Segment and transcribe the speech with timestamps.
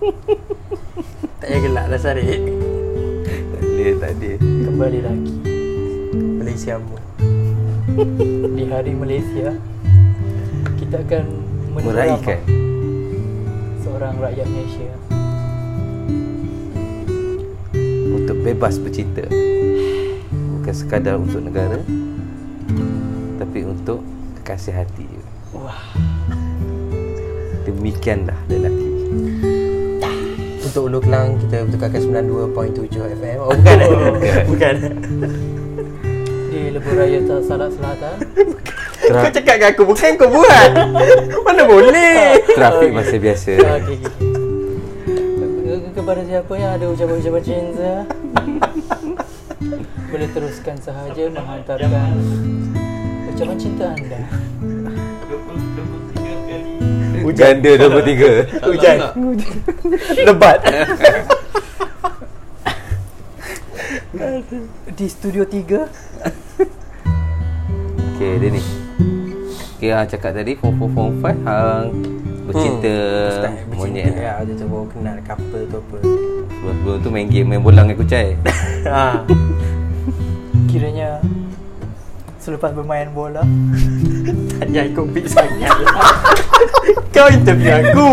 [0.00, 2.40] Tak payah gelak dah Sarik
[3.52, 4.32] Tak boleh, tak ada.
[4.40, 5.34] Kembali lagi
[6.40, 6.96] Malaysia mu
[8.56, 9.52] Di hari Malaysia
[10.80, 11.24] Kita akan
[11.84, 12.40] Meraihkan.
[13.84, 14.90] Seorang rakyat Malaysia
[18.10, 19.24] Untuk bebas bercinta.
[20.32, 21.80] Bukan sekadar untuk negara.
[23.36, 24.00] Tapi untuk
[24.40, 25.06] kekasih hati.
[25.52, 25.78] Wah
[27.68, 29.49] Demikianlah lelaki.
[30.70, 31.98] Untuk Ulu Kelang kita bertukarkan
[32.54, 33.76] 92.7 FM Oh bukan.
[34.22, 34.46] Eh?
[34.46, 34.74] Bukan.
[36.46, 38.14] Di Lebuh Raya Salak Selatan.
[39.02, 40.70] Tra- Kau cakap dengan aku bukan kau buat.
[41.50, 42.38] Mana boleh?
[42.54, 43.50] Trafik masih biasa.
[43.58, 43.98] Ah, Okey okey.
[45.42, 47.92] Ke- Kepada siapa yang ada ucapan-ucapan cinta
[50.06, 52.14] Boleh teruskan sahaja menghantarkan
[53.26, 54.22] Ucapan cinta anda
[57.22, 58.64] Ganda 23.
[58.64, 58.98] Hujan
[60.18, 60.58] Lebat
[64.90, 66.60] Di studio 3
[68.12, 68.60] Okay, dia ni.
[69.74, 71.84] Okay, hang cakap tadi form 4, form 5 hang
[72.44, 72.96] bercinta
[73.40, 73.72] Hmm.
[73.72, 74.12] monyet.
[74.12, 77.96] ya, Dia tu baru kenal couple tu apa Sebelum-sebelum tu main game, main bola dengan
[77.96, 78.36] kucai.
[78.84, 79.24] ha.
[80.68, 81.24] Kiranya
[82.40, 83.44] Selepas bermain bola
[84.56, 85.76] Tak payah ikut beat sangat
[87.14, 88.06] Kau interview aku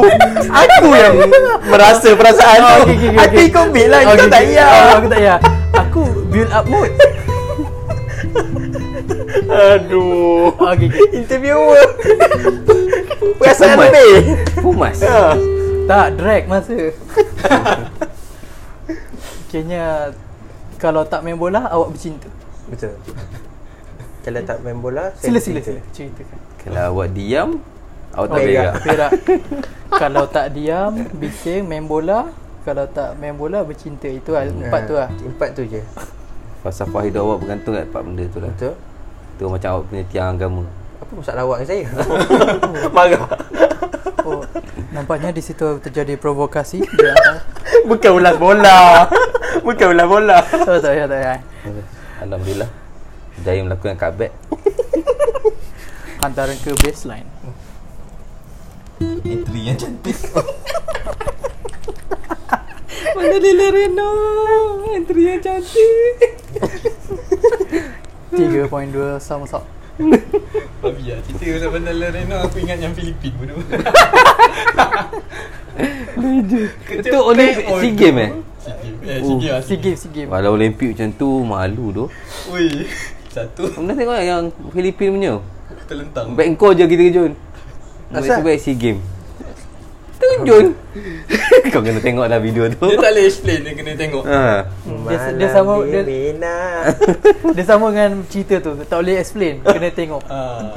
[0.47, 1.15] Aku yang
[1.63, 3.47] merasa perasaan Oh, tu okay, okay, okay, Aku okay.
[3.47, 4.47] ikut beat lah Oh, Kau okay, tak okay.
[4.51, 5.37] payah Oh, Aku tak payah
[5.77, 6.91] Aku build up mood
[9.47, 10.51] Aduh.
[10.53, 11.07] Okay, okay.
[11.15, 11.79] Interviewer
[13.39, 13.87] Perasaan Pumas.
[13.87, 14.13] lebih
[14.59, 14.97] Pumas.
[15.01, 15.39] ha.
[15.87, 16.75] Tak drag masa
[19.47, 20.11] Kayaknya
[20.75, 22.27] Kalau tak main bola Awak bercinta
[22.67, 22.99] Betul.
[24.27, 25.71] Kalau tak main bola, Sila saya sila bercinta.
[25.71, 27.49] sila Ceritakan Kalau awak diam,
[28.11, 28.73] awak tak Oh, berak.
[28.83, 29.11] Berak
[30.03, 32.27] Kalau tak diam Bising main bola
[32.61, 35.79] Kalau tak main bola Bercinta Itu lah Empat tu lah Empat tu je.
[36.59, 38.51] Falsafah hidup awak bergantung kat empat benda tu lah.
[38.51, 38.73] Betul.
[39.37, 40.63] Tu macam awak punya tiang agama.
[40.97, 41.83] Apa masalah awak dengan saya?
[42.97, 43.25] Marah.
[44.19, 44.41] Oh
[44.89, 46.83] Nampaknya di situ terjadi provokasi
[47.89, 49.07] Bukan ulas bola.
[49.63, 50.37] Bukan ulas bola.
[50.65, 51.39] Oh tak payah tak payah
[52.19, 52.69] Alhamdulillah.
[53.47, 54.35] Daya melakukan cutback.
[56.19, 57.23] Hantaran ke baseline
[59.23, 60.17] Entry yang cantik
[63.15, 64.09] Mana Lila Reno?
[64.91, 66.17] Entry yang cantik.
[68.35, 68.67] 3.2
[69.21, 69.63] thumbs up
[70.81, 73.57] Babi lah Cerita pasal benda Lorena Aku ingat yang Filipin pun tu
[76.91, 78.31] Itu oleh SEA Games eh?
[79.07, 82.05] Eh, Oh, SEA Games SEA Games Walau Olimpik macam tu malu tu.
[82.51, 82.83] Ui
[83.37, 84.43] Satu Pernah tengok yang
[84.73, 85.33] Filipin punya?
[85.85, 87.31] Terlentang Baik kau je kita kejun.
[88.09, 88.41] Asal?
[88.41, 89.03] Baik SEA Games.
[90.17, 90.73] Terjun.
[91.71, 92.89] kau kena tengok lah video tu.
[92.89, 94.65] Dia tak boleh explain Dia kena tengok Ha.
[95.05, 96.57] dia, dia sama dia, Mina.
[97.55, 100.73] dia sama dengan cerita tu Tak boleh explain Kena tengok Ah.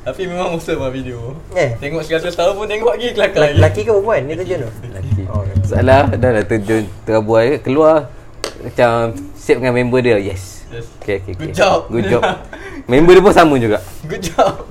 [0.00, 1.80] Tapi memang awesome lah video Eh.
[1.80, 4.20] Tengok sekali tahun pun tengok lagi kelakar lagi Lelaki ke perempuan?
[4.28, 4.70] Ni terjun tu?
[4.84, 5.22] Lelaki.
[5.24, 8.12] Oh, Salah dah dah terjun terabuai keluar
[8.60, 10.20] macam save dengan member dia.
[10.20, 10.68] Yes.
[10.68, 10.86] Yes.
[11.00, 11.48] Okay, okay, okay.
[11.48, 11.88] Good job.
[11.88, 12.22] Good job.
[12.92, 13.80] member dia pun sama juga.
[14.04, 14.68] Good job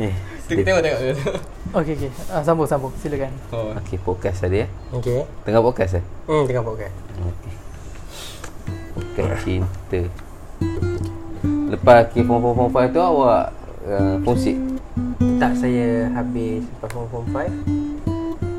[0.00, 0.14] Eh.
[0.48, 1.16] Tengok tengok tengok
[1.72, 3.72] Okay okay ah, Sambung sambung Silakan Oh.
[3.80, 4.68] Okay, podcast tadi eh.
[4.92, 5.24] Okay.
[5.44, 6.04] Tengah podcast eh?
[6.28, 6.96] Hmm, tengah podcast.
[7.16, 7.54] Okay.
[8.92, 10.00] Podcast cinta.
[11.72, 13.44] Lepas K form 4 form 5 tu awak
[13.88, 14.52] uh, fungsi.
[15.40, 17.48] Tak saya habis lepas form form 5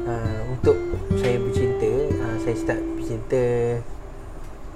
[0.09, 0.77] uh, Untuk
[1.15, 3.43] saya bercinta uh, Saya start bercinta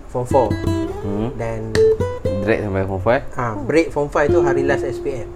[0.08, 0.50] Form 4
[0.98, 1.30] Hmm.
[1.34, 1.72] Dan
[2.42, 3.22] Drag sampai form 5.
[3.34, 5.28] uh, break form 5 tu hari last SPM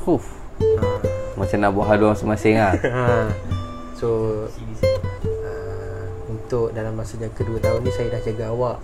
[0.00, 0.26] Huf.
[0.58, 0.98] uh,
[1.34, 2.72] Macam nak buat haluan masing-masing lah.
[2.80, 3.28] uh,
[4.00, 4.08] So
[4.44, 8.78] uh, Untuk dalam masa yang kedua tahun ni Saya dah jaga awak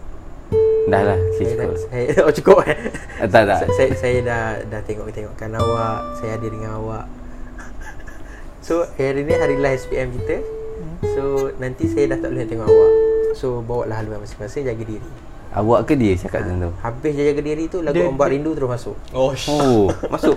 [0.87, 1.67] Dah lah, saya cukup.
[1.67, 2.79] dah, saya, Oh cukup eh
[3.17, 3.59] Ah, tak, tak.
[3.61, 7.05] Sa- saya, saya dah dah tengok-tengokkan awak Saya hadir dengan awak
[8.61, 10.43] So hari ni hari last SPM kita
[11.09, 12.93] So nanti saya dah tak boleh tengok awak
[13.35, 15.03] So bawa lah haluan masing-masing jaga diri
[15.48, 16.70] Awak ke dia cakap macam tu?
[16.78, 18.94] Habis dia jaga diri tu Lagu Dia- Ombak Rindu terus masuk.
[19.10, 20.37] Oh Oh, masuk.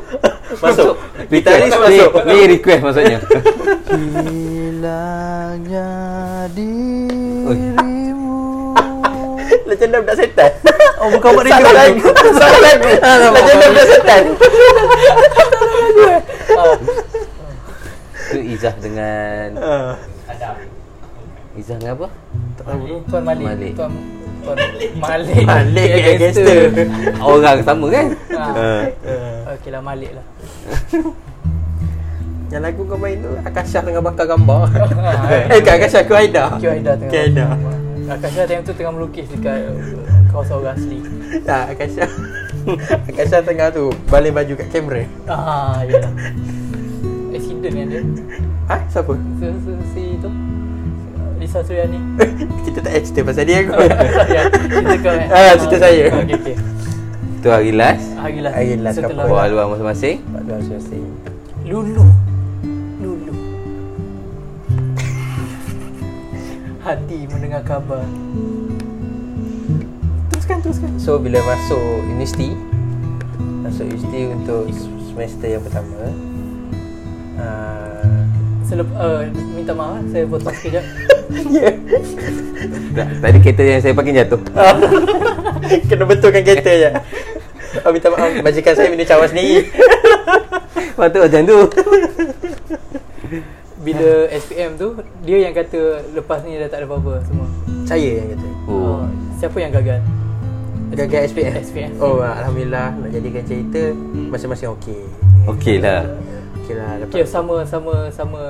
[0.56, 0.94] Masuk.
[1.16, 2.12] Request, Gitaris ni, masuk.
[2.24, 3.18] Ni request maksudnya.
[3.90, 5.88] Hilangnya
[6.52, 8.38] dirimu.
[9.70, 10.52] Dah budak setan
[11.00, 12.10] Oh bukan buat Salah lagu.
[12.36, 12.90] Salah lagu.
[12.92, 13.32] dah
[13.66, 14.24] budak setan
[18.30, 19.96] Tu Izah dengan Ah.
[21.56, 22.08] Izah dengan apa?
[22.56, 23.46] Tak tahu tu Tuan Malik.
[23.48, 23.72] Malik.
[23.74, 24.19] Tuan Tuan
[25.00, 25.44] Malik.
[25.46, 26.62] Malik yang gangster.
[27.20, 28.06] Orang sama kan?
[28.34, 28.84] Ah.
[28.88, 29.54] Ha.
[29.58, 30.26] Okey lah Malik lah.
[32.50, 34.74] Yang lagu kau main tu Akasha tengah bakar gambar.
[34.74, 36.74] Ah, Eh kat Akasha aku Aida tengah
[37.06, 37.46] Q Aida
[38.10, 39.78] Akasha time tu tengah melukis dekat uh,
[40.34, 40.98] kawasan orang asli.
[41.46, 42.10] Tak Akasha
[43.06, 45.06] Akasha tengah tu Balik baju kat kamera.
[45.30, 46.02] Ah, ya.
[47.38, 48.02] Accident kan dia?
[48.66, 48.78] Ha?
[48.90, 49.14] Siapa?
[49.14, 50.30] Si, si, si tu
[51.50, 51.98] Lisa Suryani
[52.70, 53.90] Kita tak payah cerita pasal dia kot.
[54.30, 55.26] Ya, cerita kau eh.
[55.34, 56.06] Ah, cerita saya.
[56.22, 56.54] Okey, okey.
[57.42, 58.06] Tu hari last.
[58.22, 58.54] Hari last.
[58.54, 59.34] Hari last Setelah couple.
[59.34, 60.22] Bawa luar masing-masing.
[60.30, 61.10] Tak ada masing
[61.66, 62.06] Lulu.
[63.02, 63.34] Lulu.
[66.86, 68.06] Hati mendengar kabar
[70.30, 71.02] Teruskan, teruskan.
[71.02, 72.54] So bila masuk universiti
[73.66, 74.70] Masuk universiti untuk
[75.10, 76.14] semester yang pertama
[77.42, 78.22] uh,
[78.70, 79.26] Selep, uh,
[79.58, 81.72] Minta maaf Saya potong sekejap Ya
[83.22, 84.42] tadi kereta yang saya parking jatuh.
[85.90, 86.90] Kena betulkan kereta je
[87.80, 89.70] Oh minta maaf Majikan saya minum cawan sendiri
[90.98, 91.58] Patut macam tu.
[93.80, 95.80] Bila SPM tu Dia yang kata
[96.12, 97.46] Lepas ni dah tak ada apa-apa semua
[97.86, 99.06] Saya yang kata Oh.
[99.38, 100.02] Siapa yang gagal?
[100.92, 101.92] Gagal SPM SPM.
[102.02, 103.94] Oh Alhamdulillah Nak jadikan cerita
[104.28, 105.00] Masing-masing okey
[105.48, 106.10] Okey lah.
[106.70, 108.42] Okey lah dapat Kira sama sama sama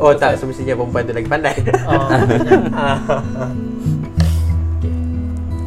[0.00, 1.52] Oh tak Semestinya perempuan tu lagi pandai
[1.84, 3.04] Ah,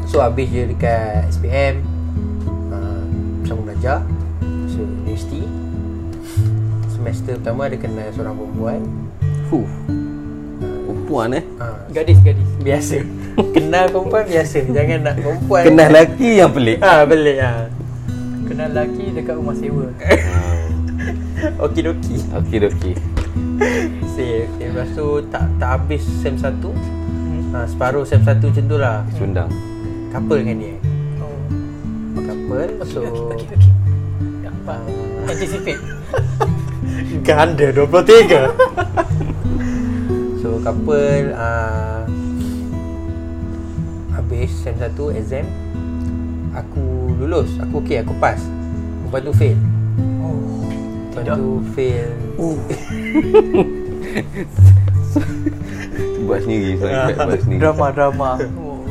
[0.10, 1.86] So habis je dekat SPM
[2.74, 3.06] uh,
[3.46, 4.02] Sama belajar
[4.74, 5.46] So universiti
[6.90, 8.82] Semester pertama ada kenal seorang perempuan
[9.54, 9.70] Fuh.
[10.90, 11.44] Perempuan eh.
[11.62, 12.50] uh, gadis gadis.
[12.58, 13.06] Biasa
[13.54, 16.82] Kenal perempuan biasa Jangan nak perempuan Kenal lelaki yang pelik.
[16.82, 17.70] Ha belik ha.
[18.50, 19.94] Kenal lelaki dekat rumah sewa.
[21.40, 22.94] Okey doki Okey okey.
[24.12, 27.54] Sip okay, Lepas tu tak, tak habis SEM 1 Hmm.
[27.54, 29.50] ha, Separuh SEM 1 macam tu lah Sundang.
[30.10, 30.76] Couple dengan dia
[31.18, 31.40] Oh.
[32.20, 33.72] Couple Okey, So okey, okey.
[34.42, 34.80] Nampak.
[34.80, 35.30] Ah.
[35.30, 35.82] Anticipate.
[37.28, 38.50] Ganda 23
[40.42, 42.04] So couple uh,
[44.12, 45.46] Habis SEM 1 exam
[46.52, 46.84] Aku
[47.16, 48.42] lulus Aku okey Aku pass
[49.06, 49.56] Lepas tu fail
[50.20, 50.59] Oh.
[51.10, 51.36] Lepas Tidak.
[51.36, 52.10] tu fail
[56.22, 57.58] Buat sendiri buat sendiri.
[57.58, 58.30] Drama drama.
[58.54, 58.86] Oh.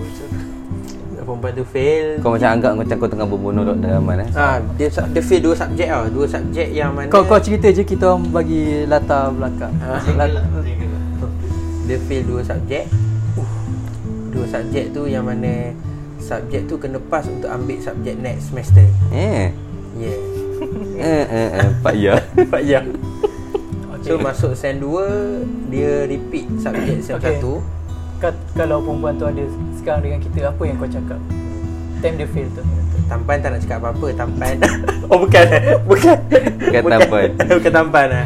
[1.19, 3.88] Perempuan tu fail Kau macam anggap macam kau tengah berbunuh Dr.
[3.94, 4.29] Rahman eh.
[4.32, 6.09] Ah, dia dia fail dua subjek tau.
[6.09, 9.70] Dua subjek yang mana Kau kau cerita je kita orang bagi latar belakang.
[9.79, 10.00] Ah.
[10.17, 10.49] Lat-
[11.87, 12.88] dia fail dua subjek.
[14.32, 15.76] Dua subjek tu yang mana
[16.19, 18.88] subjek tu kena pass untuk ambil subjek next semester.
[19.12, 19.53] Eh.
[19.94, 20.38] Yeah.
[20.94, 22.14] Eh eh eh Pak Ya.
[22.52, 22.81] Pak ya.
[23.94, 24.06] Okay.
[24.06, 27.38] So masuk SEM 2 dia repeat subjek SEM Okay.
[27.38, 28.19] 1.
[28.19, 29.44] Kat- kalau perempuan tu ada
[29.75, 31.20] sekarang dengan kita apa yang kau cakap?
[31.99, 32.62] Time dia fail tu.
[33.06, 34.55] Tampan tak nak cakap apa-apa Tampan
[35.08, 35.46] Oh bukan
[35.82, 36.16] Bukan
[36.60, 37.28] Bukan tampan.
[37.49, 38.25] Bukan tampan lah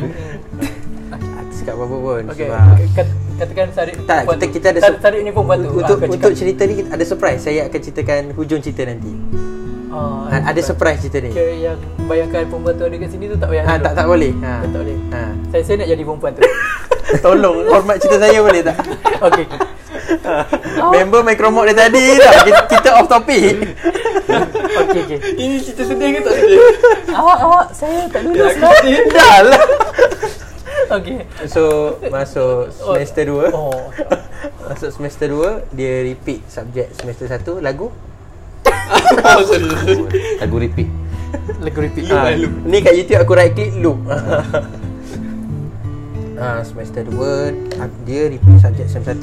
[1.06, 1.20] Tak
[1.54, 2.46] cakap apa-apa pun Okey.
[2.48, 4.52] Sebab Kat- Katakan Sadik Tak, perempuan kita, tu.
[4.52, 5.70] kita ada Sad- Sadik ni perempuan tu.
[5.72, 9.12] Untuk, Ah, untuk cerita ni kita ada surprise Saya akan ceritakan hujung cerita nanti
[9.92, 13.36] Ah, ha, Ada surprise cerita ni Kira yang bayangkan perempuan tu ada kat sini tu
[13.36, 13.74] tak payah ha.
[13.76, 14.64] Tak tak boleh ha.
[14.64, 14.98] Tak boleh.
[15.10, 15.22] ha.
[15.48, 16.42] Saya saya nak jadi perempuan tu.
[17.24, 18.76] Tolong hormat cerita saya boleh tak
[19.28, 19.44] Okey.
[20.24, 20.34] ha.
[20.90, 23.52] Member Micromod dia tadi tak kita, kita off topic
[24.80, 25.18] Okey okey.
[25.36, 26.58] Ini cerita sedih ke tak sedih?
[27.12, 28.72] Awak awak saya tak lulus lah.
[29.12, 29.60] Dah lah
[30.90, 31.20] Okey.
[31.46, 31.62] So
[32.08, 33.92] Masuk semester 2 Oh.
[34.64, 37.92] Masuk semester 2 Dia repeat subjek semester 1 Lagu
[39.22, 40.02] Oh, sorry, sorry.
[40.42, 40.88] Lagu repeat.
[41.62, 42.04] Lagu repeat.
[42.10, 42.52] Loop, ha, loop.
[42.66, 43.98] Ni kat YouTube aku right click loop
[46.36, 49.16] ha, Semester 2 ah, Dia repeat subjek sem 1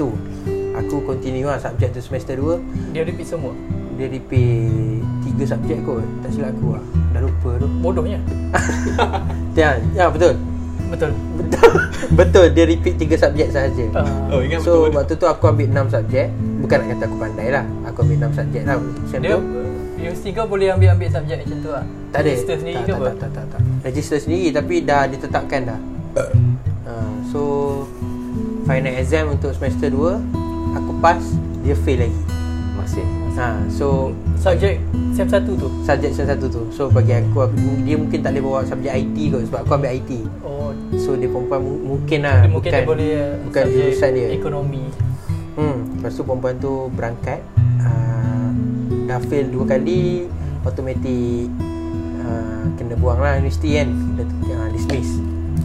[0.86, 3.52] Aku continue lah subjek tu semester 2 Dia repeat semua.
[4.00, 5.04] Dia repeat
[5.38, 8.20] 3 subjek kot Tak silap aku lah Dah lupa tu Bodohnya.
[9.60, 10.40] Ya, ya betul
[10.90, 11.12] Betul.
[11.38, 11.72] Betul
[12.20, 14.98] Betul dia repeat 3 subjek sahaja Ah, Oh, ingat So betul.
[14.98, 16.28] waktu tu aku ambil 6 subjek
[16.60, 19.42] Bukan nak kata aku pandai lah Aku ambil 6 subjek lah Sem dia tu
[20.00, 21.84] universiti kau boleh ambil-ambil subjek macam tu lah.
[22.10, 23.10] Tak ada Register sendiri tak, ke tak, apa?
[23.10, 23.62] tak, tak, tak, tak.
[23.84, 25.80] Register sendiri tapi dah ditetapkan dah
[26.88, 26.94] ha,
[27.28, 27.42] So
[28.64, 30.00] Final exam untuk semester 2
[30.74, 31.20] Aku pass
[31.62, 32.20] Dia fail lagi
[32.90, 33.06] Masih.
[33.38, 34.82] ha, So Subjek
[35.12, 35.68] SEM 1 tu.
[35.80, 39.18] Subjek sem satu tu So bagi aku, aku Dia mungkin tak boleh bawa subjek IT
[39.30, 42.82] kot Sebab aku ambil IT Oh, So dia perempuan mu- mungkin lah dia mungkin dia
[42.84, 44.84] boleh uh, Bukan jurusan dia Ekonomi.
[45.54, 47.40] Hmm, lepas tu perempuan tu berangkat
[47.80, 48.50] uh,
[49.06, 50.26] Dah fail dua kali
[50.64, 51.48] Automatik
[52.20, 55.20] uh, Kena buang lah universiti kan Dia uh, dismiss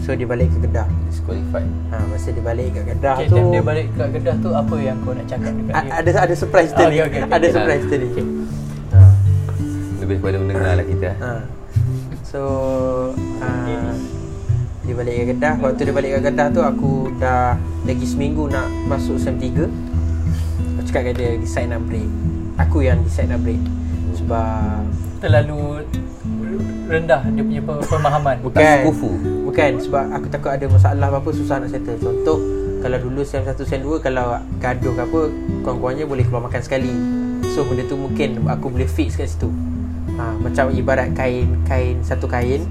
[0.04, 1.64] So dia balik ke Kedah Disqualified.
[1.88, 4.76] ha, Masa dia balik ke Kedah Okay, tu time dia balik kat Kedah tu apa
[4.76, 5.92] yang kau nak cakap dekat a- dia?
[5.96, 7.32] Ada ada surprise Ah, tadi okay, okay, okay.
[7.32, 7.54] Ada Okay.
[7.54, 8.24] surprise tadi Okay.
[8.90, 8.98] ha,
[9.98, 11.10] Lebih kepada mendengar lah kita.
[11.16, 11.32] ha.
[12.22, 12.40] So
[13.16, 13.92] uh,
[14.82, 18.68] Dia balik ke Kedah Waktu dia balik ke Kedah tu Aku dah Lagi seminggu nak
[18.84, 19.64] Masuk SEM 3
[20.74, 22.08] Aku cakap kat dia Decide nak break
[22.60, 23.62] Aku yang decide nak break
[24.14, 24.84] Sebab
[25.18, 25.88] Terlalu
[26.84, 28.36] rendah dia punya pe- pemahaman.
[28.44, 29.08] Bukan Tak sekufu.
[29.54, 31.94] Bukan sebab aku takut ada masalah apa-apa Susah nak settle.
[32.02, 32.42] Contoh
[32.82, 35.20] Kalau dulu SEM 1 SEM 2 Kalau gaduh ke apa
[35.62, 36.90] Kawan-kawannya boleh keluar makan sekali.
[37.54, 39.46] So benda tu mungkin Aku boleh fix kat situ.
[40.18, 42.66] Ha, Macam ibarat kain Kain Satu kain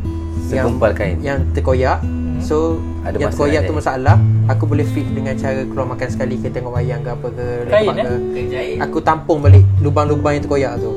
[0.52, 1.24] Segumpal kain.
[1.24, 2.04] Yang terkoyak.
[2.44, 4.20] So Ada Yang terkoyak tu masalah.
[4.52, 7.96] Aku boleh fix dengan cara Keluar makan sekali ke Tengok wayang ke apa ke Kain,
[7.96, 8.04] eh?
[8.04, 10.92] ke Aku tampung balik Lubang-lubang yang terkoyak tu.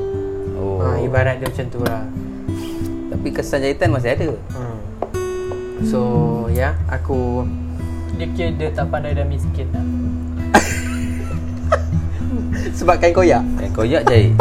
[0.59, 0.83] Oh.
[0.83, 2.03] ha, Ibarat dia macam tu lah.
[3.07, 4.35] Tapi kesan jahitan masih ada.
[4.35, 4.76] hmm.
[5.85, 6.01] So
[6.49, 7.45] Ya Aku
[8.17, 9.85] Dia kira dia tak pandai dan miskin lah.
[12.77, 14.33] Sebab kain koyak Yang koyak jahit.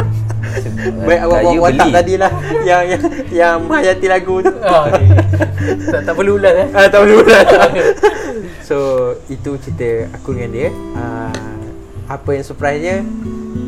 [1.04, 2.32] Baik awak awak watak tadi lah
[2.64, 5.04] Yang yang yang menghayati lagu tu Ah, okay.
[5.92, 6.68] tak, tak perlu ulas eh.
[6.72, 7.44] Ah, tak perlu lah
[8.68, 8.76] So
[9.28, 11.34] itu cerita aku dengan dia uh,
[12.08, 13.04] Apa yang surprise dia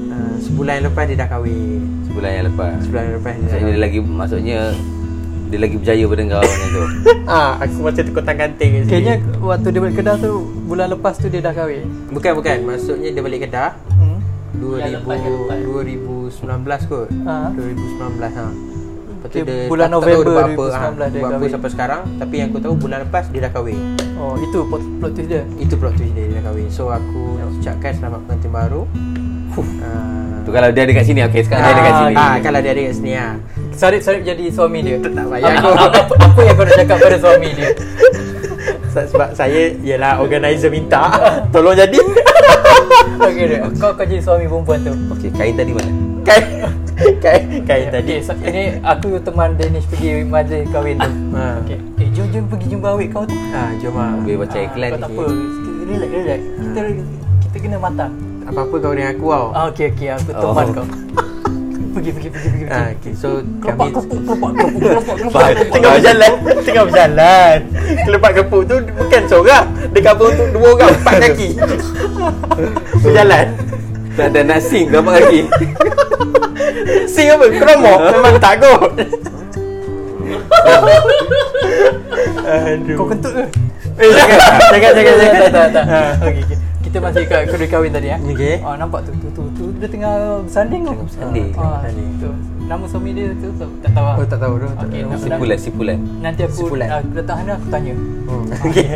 [0.09, 2.73] uh, Sebulan lepas dia dah kahwin Sebulan yang lepas.
[2.89, 4.61] Sebulan lepas dia dah Maksudnya dia kahwin lagi maksudnya
[5.49, 6.83] dia lagi berjaya pada kau macam tu.
[7.31, 8.91] ah, Aku macam ganting kat sini.
[8.91, 11.85] Kayaknya waktu dia balik Kedah tu bulan lepas tu dia dah kahwin.
[12.09, 14.19] Bukan bukan Maksudnya dia balik Kedah Hmm.
[14.55, 15.59] 2000, lepas, yang lepas.
[15.61, 17.49] 2019 kot Ah.
[17.51, 18.47] 2019 ha.
[18.49, 21.35] Lepas tu Okay, dia bulan tahu November dia buat apa, 2019 ah, dia buat apa
[21.35, 21.51] kahwin.
[21.51, 23.81] sampai sekarang Tapi yang aku tahu bulan lepas dia dah kahwin
[24.15, 25.43] Oh, itu plot, plot twist dia.
[25.57, 28.83] Itu plot twist dia, dia dah kahwin So aku nak ucapkan selamat pengantin baru
[29.55, 32.15] uh, Tu kalau dia ada kat sini okey sekarang dia ada kat sini.
[32.17, 33.33] ah, Kalau dia ada kat sini ah.
[33.79, 34.99] Sarip-sarip jadi suami dia.
[34.99, 37.69] Tak payah aku apa, apa yang kau nak cakap pada suami dia?
[38.89, 41.15] Se- Sebab saya Ialah organizer minta
[41.55, 41.95] Tolong jadi
[43.23, 43.59] Okey dia.
[43.77, 44.93] Kau kau jadi suami perempuan tu.
[45.13, 45.91] Okey, kain tadi mana?
[46.25, 46.45] Kain
[47.19, 51.11] Kain Kain tadi Okay, so, ini aku teman Danish pergi majlis kahwin tu.
[51.33, 51.63] Ha.
[51.63, 51.79] Okey.
[51.97, 53.37] Eh, jom jom pergi jumpa awet kau tu.
[53.53, 55.15] ah, Jom lah Boleh baca Ah, iklan kau tak ni.
[55.15, 55.25] apa.
[55.89, 56.41] Relax, relax.
[56.59, 56.81] Kita
[57.41, 58.13] kita kena matang.
[58.45, 60.41] Apa-apa kau dengan aku tau Ah, okey okey aku Oh.
[60.51, 60.87] teman kau.
[61.99, 62.65] Pergi pergi pergi pergi.
[62.71, 63.13] ah, okay.
[63.13, 63.29] So
[63.59, 65.49] Kelopak kami kelopak kelopak kelopak kelopak kelopak.
[65.69, 67.57] Tengah berjalan Tengah berjalan
[68.07, 71.49] Kelepak kepuk tu Bukan seorang Dia cover untuk dua orang Empat kaki
[73.03, 73.47] Berjalan
[74.15, 75.41] Tak ada nak sing berapa kaki?
[77.13, 77.45] Sing apa?
[77.51, 78.91] Kromok Memang tak kot
[82.47, 83.45] Aduh Kau kentut ke?
[83.99, 84.39] Eh jangan
[84.71, 85.85] Jangan jangan jangan tak, tak, tak.
[85.85, 86.01] Ha.
[86.23, 86.59] Okey, okey.
[86.89, 88.17] Kita masih kat kedai kahwin tadi eh.
[88.17, 88.65] Okey.
[88.65, 90.97] Oh, nampak tu, tu, tu, tu dia tengah bersanding tu.
[90.97, 91.49] bersanding.
[91.53, 92.09] Ah, Bersanding.
[92.17, 92.31] tu.
[92.65, 94.07] Nama suami dia tu tak, tak tahu.
[94.09, 95.99] Oh tak tahu tu tak Okey, nak- Sipulan, sipulan.
[96.25, 96.65] Nanti aku
[97.13, 97.93] datang sana aku tanya.
[98.25, 98.89] Hmm, Okey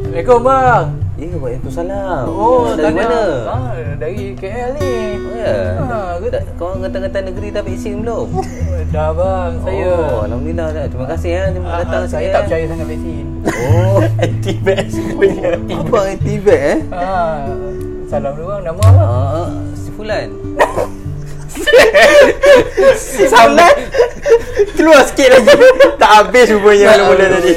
[0.00, 0.86] Assalamualaikum bang.
[1.20, 2.24] Ya, Waalaikumsalam.
[2.26, 3.04] Oh, dari tanya.
[3.04, 3.20] mana?
[3.46, 4.92] Ah, dari KL ni.
[5.20, 5.54] Oh, ya.
[5.78, 8.28] Ah, ke- Dah- Kau ngetan-ngetan negeri dah vaksin belum?
[8.94, 9.92] Dah bang, saya.
[9.92, 10.84] Oh, Alhamdulillah dah.
[10.86, 11.42] Terima kasih ya.
[11.50, 12.42] Terima Ah, datang saya sini, tak ya.
[12.42, 13.24] percaya sangat vaksin.
[13.44, 16.78] Oh, Anti-vax punya apa anti-vax eh?
[16.90, 17.38] Ah,
[18.06, 19.04] salam dulu bang, nama apa?
[19.04, 20.28] Ah, si Fulan.
[23.28, 23.68] Sampai
[24.72, 25.52] Keluar sikit lagi
[25.96, 27.52] Tak habis rupanya mula-mula tadi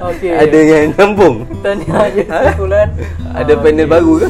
[0.00, 0.32] Okey.
[0.32, 1.36] Ada yang nyambung.
[1.60, 2.88] Tanya je sebulan.
[3.30, 4.28] Ada panel baru ke?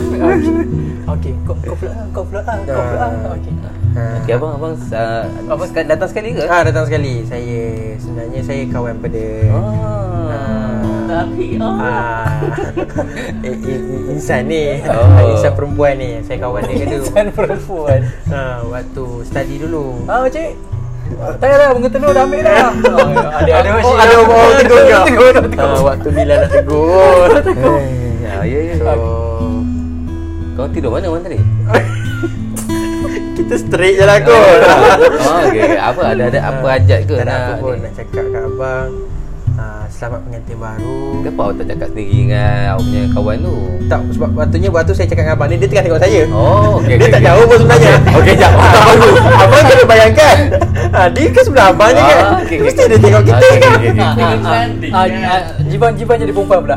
[1.08, 3.06] Okey, kau kau pula kau pula kau pula.
[3.34, 3.52] Okey.
[3.90, 6.46] Okey, abang abang uh, abang sekali datang sekali ke?
[6.46, 7.62] Ah datang sekali Saya
[7.98, 10.78] Sebenarnya saya kawan pada Ah.
[11.10, 11.74] Tapi oh.
[11.74, 12.38] Ah,
[13.42, 13.80] eh, eh,
[14.14, 15.26] insan ni Oh.
[15.34, 18.00] Insan perempuan ni Saya kawan dia dulu Insan perempuan.
[18.30, 20.54] ha, Waktu study dulu Ah, cik.
[21.10, 22.70] Tak dah bunga telur dah ambil dah.
[22.90, 24.14] Oh, ada ada Oh, ada.
[24.16, 25.34] orang tegur.
[25.36, 27.28] Juga Waktu Bila nak tegur.
[27.40, 27.82] Eh,
[28.20, 28.94] ya, ya, ya.
[30.52, 31.38] Kau tidur mana man tadi?
[33.32, 34.60] Kita straight je lah kot.
[35.18, 35.72] oh, okey.
[35.74, 38.90] Apa ada ada apa hajat ke Tak ada nak apa pun nak cakap kat abang
[40.00, 43.54] Selamat pengantin baru Kenapa awak tak cakap sendiri dengan awak punya kawan tu?
[43.84, 46.88] Tak sebab waktunya waktu saya cakap dengan abang ni Dia tengah tengok saya Oh, okey.
[46.88, 47.28] Dia okey, tak okey.
[47.28, 48.52] jauh pun sebenarnya Okey, jap.
[48.54, 48.98] Ah, Abang,
[49.36, 50.36] abang kena bayangkan
[50.88, 52.88] ha, Dia kan sebelah abang je kan Ah, okey, Mesti okey.
[52.88, 53.72] dia tengok kita kan.
[53.76, 54.32] Ah, ah,
[54.88, 56.76] ah, ah, Jiban jiban jadi perempuan pula.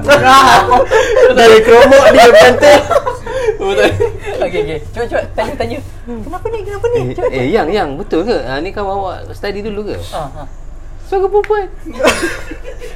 [1.40, 2.80] Dari kromok dia pengantin
[4.44, 4.78] Okey okey.
[4.92, 5.78] Cuba cuba tanya tanya.
[6.04, 6.58] Kenapa ni?
[6.62, 6.98] Kenapa ni?
[7.00, 7.28] Eh, Cuba.
[7.32, 8.36] eh, yang yang betul ke?
[8.36, 9.96] Ha, ni kan awak study dulu ke?
[10.12, 10.48] Ah, ah.
[11.04, 11.68] Suara perempuan.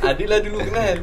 [0.00, 0.94] Adalah dulu kenal.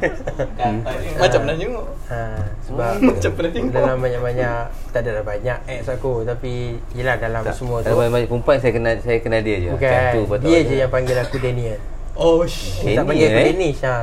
[1.16, 1.86] Macam pernah tengok?
[2.06, 2.18] Ha,
[2.62, 3.72] Sebab Macam pernah tengok?
[3.72, 6.12] dalam banyak-banyak Tak adalah banyak ex aku.
[6.22, 6.52] Tapi
[6.92, 9.68] Yelah dalam semua tu Kalau banyak perempuan saya kenal saya kenal dia je.
[9.70, 9.86] Bukan.
[9.86, 10.74] Macam tu, betul Dia je.
[10.76, 11.78] yang panggil aku Daniel
[12.14, 13.46] Oh shit Dia tak Daniel, panggil aku eh?
[13.48, 13.96] Danish ha.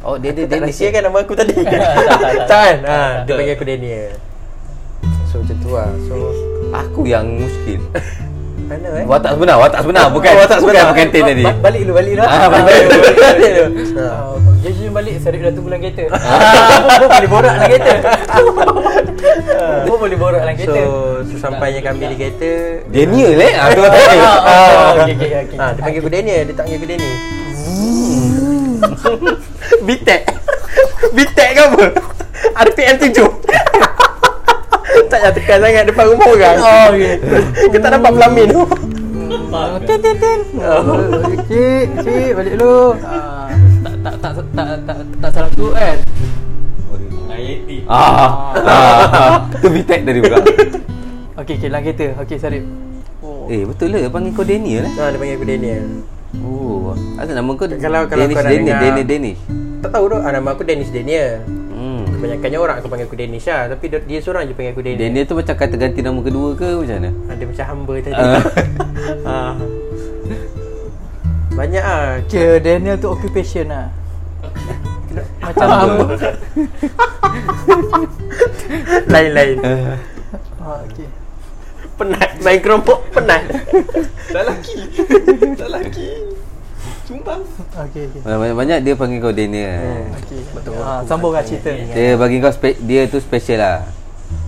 [0.00, 1.54] Oh, dia dia Dia tak dia rahsia kan nama aku tadi?
[1.58, 2.32] Tak, tak, tak.
[2.46, 2.76] Tak kan?
[2.80, 4.10] Ha, Dia panggil aku Daniel
[5.26, 5.90] So macam tu lah.
[6.04, 6.14] So
[6.70, 7.80] Aku yang muskil.
[8.68, 9.04] Mana eh?
[9.04, 10.84] Watak sebenar, watak sebenar bukan Oh, watak sebenar.
[10.84, 11.42] bukan pengantin tadi.
[11.42, 12.22] Ba- Balik dulu, balik dulu.
[12.22, 13.64] Ah, balik, balik, balik, balik dulu.
[13.98, 14.04] Ha.
[14.04, 16.02] Ah, Dia jujur balik Sarip dah tunggu dalam kereta
[16.98, 17.92] Pun boleh borak dalam kereta
[19.84, 20.82] Pun boleh borak dalam So, kereta
[21.24, 22.50] so sampainya kami di kereta
[22.86, 23.52] Daniel eh.
[23.56, 24.18] Aku tak tahu.
[24.18, 27.14] Ah, ah, Okey okey okey Ha, dia panggil aku Daniel, dia tak panggil aku Daniel.
[29.80, 30.20] Bitek.
[31.10, 31.84] Bitek ke apa?
[32.60, 33.14] RPM 7.
[35.10, 36.56] tak payah tekan sangat depan rumah orang.
[36.58, 37.12] Oh okey
[37.66, 38.62] Kita tak dapat pelamin tu.
[39.80, 41.00] Ten ten ten Oh,
[41.44, 43.48] Cik, cik balik dulu Ah,
[43.82, 45.96] Tak tak tak tak tak tak salah tu kan
[47.86, 48.52] Ah.
[48.58, 49.32] ah.
[49.54, 50.38] Tu bitek tadi pula.
[51.38, 52.64] Okey okey dalam kereta Okey Sarip
[53.48, 54.92] Eh betul lah panggil kau Daniel eh.
[54.92, 55.84] Ha, dia panggil aku Daniel.
[56.38, 59.38] Oh, asal nama kau Kalau- kalau Dennis kau Dennis dengar- Dennis Dennis.
[59.78, 61.40] Tak tahu tu, ah, nama aku Dennis Daniel.
[62.18, 63.70] Kebanyakannya orang akan panggil aku Dennis lah.
[63.70, 66.58] Tapi dia, dia seorang je panggil aku Daniel, Daniel tu macam kata ganti nama kedua
[66.58, 67.10] ke macam mana?
[67.30, 68.18] Ada macam hamba tadi.
[68.18, 68.42] Ah.
[69.22, 69.54] ha.
[71.62, 72.18] Banyak ah.
[72.26, 73.86] Kira Daniel tu occupation lah
[75.46, 76.06] Macam hamba.
[79.14, 79.62] Lain-lain.
[79.62, 79.94] Ah,
[80.82, 81.06] okay.
[81.94, 82.34] Penat.
[82.42, 83.46] Main kerompok penat.
[84.34, 84.90] Tak laki
[85.54, 86.27] Tak laki
[87.08, 87.40] Sumpah
[87.88, 88.20] Okay, okay.
[88.20, 89.80] Banyak-banyak dia panggil kau Daniel.
[89.80, 90.12] Hmm.
[90.12, 90.40] okay.
[90.52, 90.76] Betul.
[90.76, 91.88] Ha, sambung lah cerita ni.
[91.88, 93.78] Dia bagi kau spe- dia tu special lah.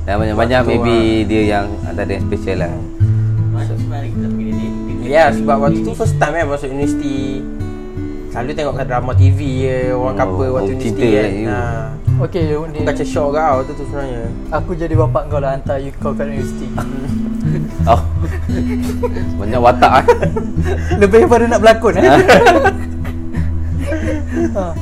[0.04, 2.72] Dan banyak-banyak maybe dia yang antara yang special lah.
[5.02, 7.42] Ya sebab waktu tu first time kan masuk universiti
[8.30, 11.48] Selalu tengok kat drama TV je Orang Oh, couple waktu universiti kan lah you.
[11.50, 11.60] ha.
[12.20, 15.80] Okay, Aku ni, macam shock kau waktu tu sebenarnya aku jadi bapak kau lah hantar
[15.80, 16.68] you kau kat universiti.
[17.88, 17.96] Oh.
[19.40, 20.04] banyak watak ah.
[21.00, 22.04] Lebih daripada nak berlakon eh.
[24.54, 24.76] ha.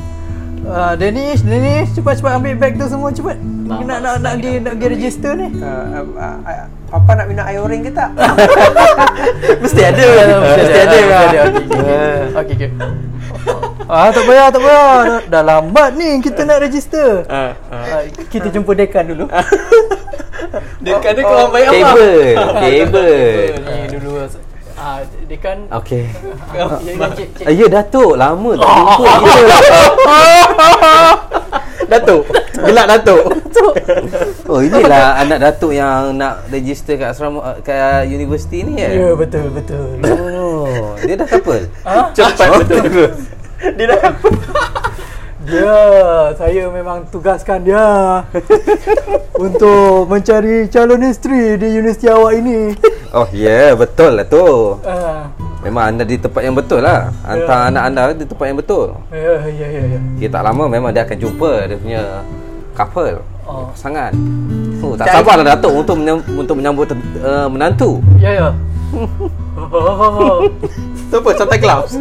[0.67, 3.39] Uh, Dennis, Dennis, cepat-cepat ambil bag tu semua cepat.
[3.39, 5.47] Nak nak nak pergi nak pergi register ni.
[5.63, 8.11] uh, uh, uh, uh, Papa nak minum air oren ke tak?
[9.63, 10.05] Mesti ada
[10.59, 11.17] Mesti ada, lah.
[11.23, 11.95] mesti ada.
[12.43, 12.69] Okey, okey.
[13.89, 14.93] Ah, tak payah, tak payah.
[15.01, 17.25] Dah, dah lambat ni kita nak register.
[17.25, 17.83] Ah, ah.
[17.89, 19.25] Ah, kita jumpa dekan dulu.
[20.79, 22.21] Dekat dia kawan baik apa Kabel,
[22.85, 23.17] kabel.
[23.59, 24.11] Ni dulu
[24.79, 26.07] ah dekan Okey.
[26.55, 27.03] Ya, ya.
[27.43, 29.41] Ah, ya Datuk, lama tak jumpa kita.
[31.89, 32.23] Datuk
[32.55, 33.23] Gelak Datuk
[34.47, 38.87] Oh, inilah anak Datuk yang nak register kat asrama kat universiti ni ya.
[38.87, 39.99] Ya, betul, betul.
[40.07, 41.67] Oh, dia dah couple.
[41.83, 43.11] Ah, Cepat betul
[43.77, 43.99] Dia dah
[45.49, 45.77] dia,
[46.37, 48.21] saya memang tugaskan dia
[49.45, 52.77] untuk mencari calon isteri di universiti awak ini.
[53.09, 54.77] Oh, ya, yeah, betul lah tu.
[54.85, 55.25] Ah,
[55.65, 57.09] Memang anda di tempat yang betul lah.
[57.25, 58.93] Hantar anak anda di tempat yang betul.
[59.09, 59.99] ya, ya, ya, ya.
[60.21, 62.01] Dia tak lama memang dia akan jumpa dia punya
[62.77, 63.17] couple.
[63.49, 63.73] Oh.
[63.73, 64.13] Pasangan.
[64.85, 66.87] Oh, tak sabarlah Datuk untuk menyam, untuk menyambut
[67.25, 67.99] uh, menantu.
[68.21, 68.49] Ya, ya.
[68.93, 69.09] Oh,
[71.09, 71.91] Tu apa Santa Claus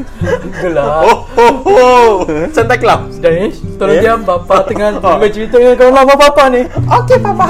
[0.61, 1.01] gelap.
[1.01, 2.11] Oh oh oh
[2.53, 4.13] Santa Claus Danish, tolong Ya?
[4.13, 4.21] diam.
[4.21, 6.63] Bapa tengah bercerita dengan kawan lama bapa ni.
[6.69, 7.49] Okey papa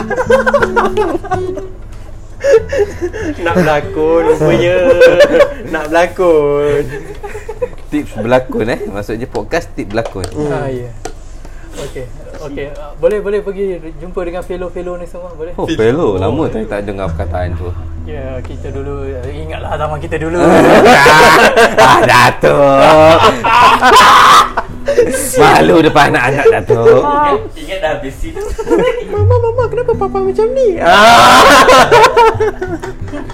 [3.43, 4.77] Nak berlakon rupanya
[5.75, 6.85] Nak berlakon
[7.89, 8.81] Tips berlakon eh.
[8.87, 10.29] Maksudnya podcast tips berlakon.
[10.53, 10.93] Ah, ya.
[11.79, 12.05] Okey,
[12.45, 12.67] okey.
[12.77, 15.57] Ah, boleh boleh pergi jumpa dengan fellow-fellow ni semua, boleh?
[15.57, 16.21] Oh, fellow.
[16.21, 17.73] Lama tak tak dengar perkataan tu.
[18.09, 20.41] Ya, kita dulu ingatlah zaman kita dulu.
[21.85, 23.21] ah, Datuk.
[25.37, 27.05] Malu depan anak-anak Datuk.
[27.53, 28.41] Ingat dah habis sini
[29.13, 30.81] Mama mama kenapa papa macam ni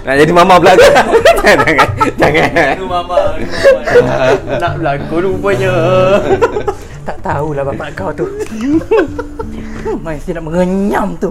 [0.03, 0.75] Nak jadi mama pula
[1.39, 1.87] jangan.
[2.19, 2.75] Jangan.
[2.75, 4.27] Itu mama itu mama.
[4.59, 5.71] Nak berlakon rupanya
[7.05, 8.25] tak tahulah bapak kau tu.
[10.05, 11.29] Masih nak mengenyam tu.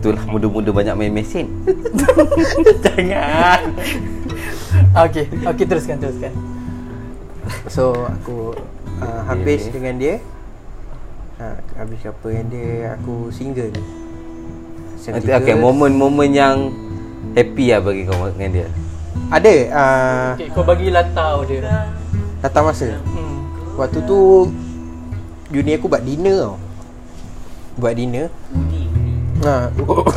[0.00, 1.52] Itulah muda-muda banyak main mesin.
[2.84, 3.60] Jangan
[5.04, 6.32] Okey, okey teruskan teruskan.
[7.68, 8.56] So aku
[9.04, 9.74] uh, habis Okay.
[9.76, 10.14] dengan dia
[11.36, 13.74] ha, Habis apa dengan dia Aku single
[15.00, 16.56] Nanti okay, momen-momen yang
[17.32, 18.68] happy lah bagi kau dengan dia.
[19.32, 21.88] Ada uh, Okey, kau bagi latau dia.
[22.40, 23.39] Datang masa Hmm.
[23.76, 24.48] Waktu tu
[25.50, 26.56] Uni aku buat dinner tau.
[27.74, 28.30] Buat dinner.
[29.42, 29.72] Ha,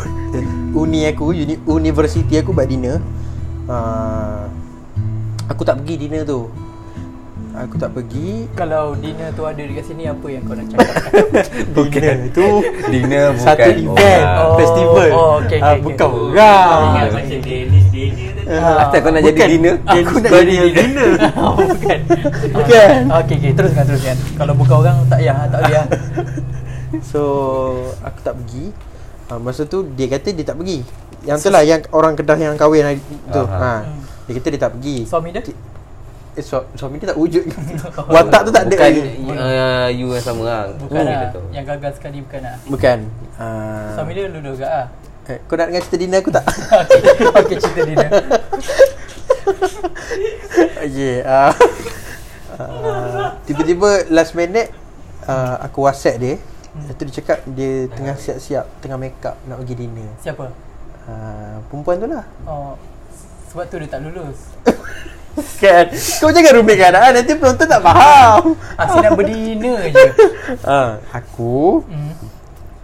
[0.84, 3.02] Uni aku uni, University aku buat dinner.
[3.66, 3.78] Ha,
[5.50, 6.50] Aku tak pergi dinner tu.
[7.54, 8.50] Aku tak pergi.
[8.58, 10.90] Kalau dinner tu ada dekat sini apa yang kau nak cakap?
[11.78, 12.48] Dinner tu
[12.90, 15.10] Dinner bukan Satu event Oh, Festival.
[15.14, 16.26] Oh, okay, Ah, okay, Bukan okay.
[16.34, 16.82] orang.
[16.90, 17.83] Ingat macam Dennis
[18.46, 19.76] Asal kau nak jadi dinner?
[19.82, 22.00] Aku nak jadi dinner oh, bukan.
[22.52, 22.90] Bukan.
[23.14, 24.16] Okey, okey, teruskan teruskan.
[24.34, 25.86] Kalau bukan orang tak payah, tak payah.
[27.04, 27.22] So
[28.00, 28.70] Aku tak pergi
[29.26, 30.86] ha, Masa tu dia kata dia tak pergi
[31.24, 33.58] Yang tu lah Yang orang Kedah yang kahwin hari tu Aha.
[33.58, 33.74] ha.
[34.24, 35.42] Dia kata dia tak pergi Suami dia?
[35.42, 37.50] eh, su- Suami dia tak wujud
[38.14, 40.62] Watak tu tak ada Bukan lagi uh, you yang sama lah.
[40.78, 41.34] Bukan Hmm, lah.
[41.50, 42.98] Yang gagal sekali bukan lah Bukan
[43.42, 44.86] uh, Suami dia lulu juga ah.
[45.30, 46.46] Eh, Kau nak dengar cerita Dina aku tak?
[46.48, 47.02] Okey,
[47.40, 48.08] Okey cerita dia
[50.84, 51.54] Okay uh,
[52.60, 54.70] uh, Tiba-tiba last minute
[55.28, 56.36] uh, Aku whatsapp dia.
[56.74, 60.10] Lepas tu dia cakap Dia tengah siap-siap Tengah make up Nak pergi dinner.
[60.20, 60.46] Siapa?
[61.08, 62.26] uh, Perempuan tu lah.
[62.48, 62.76] Oh
[63.54, 64.40] Sebab tu dia tak lulus.
[65.62, 65.90] Kan?
[66.22, 68.54] Kau jangan rumit keadaan Nanti penonton tak faham.
[68.78, 70.08] Asyik nak berdina je.
[70.62, 72.33] Uh, Aku hmm.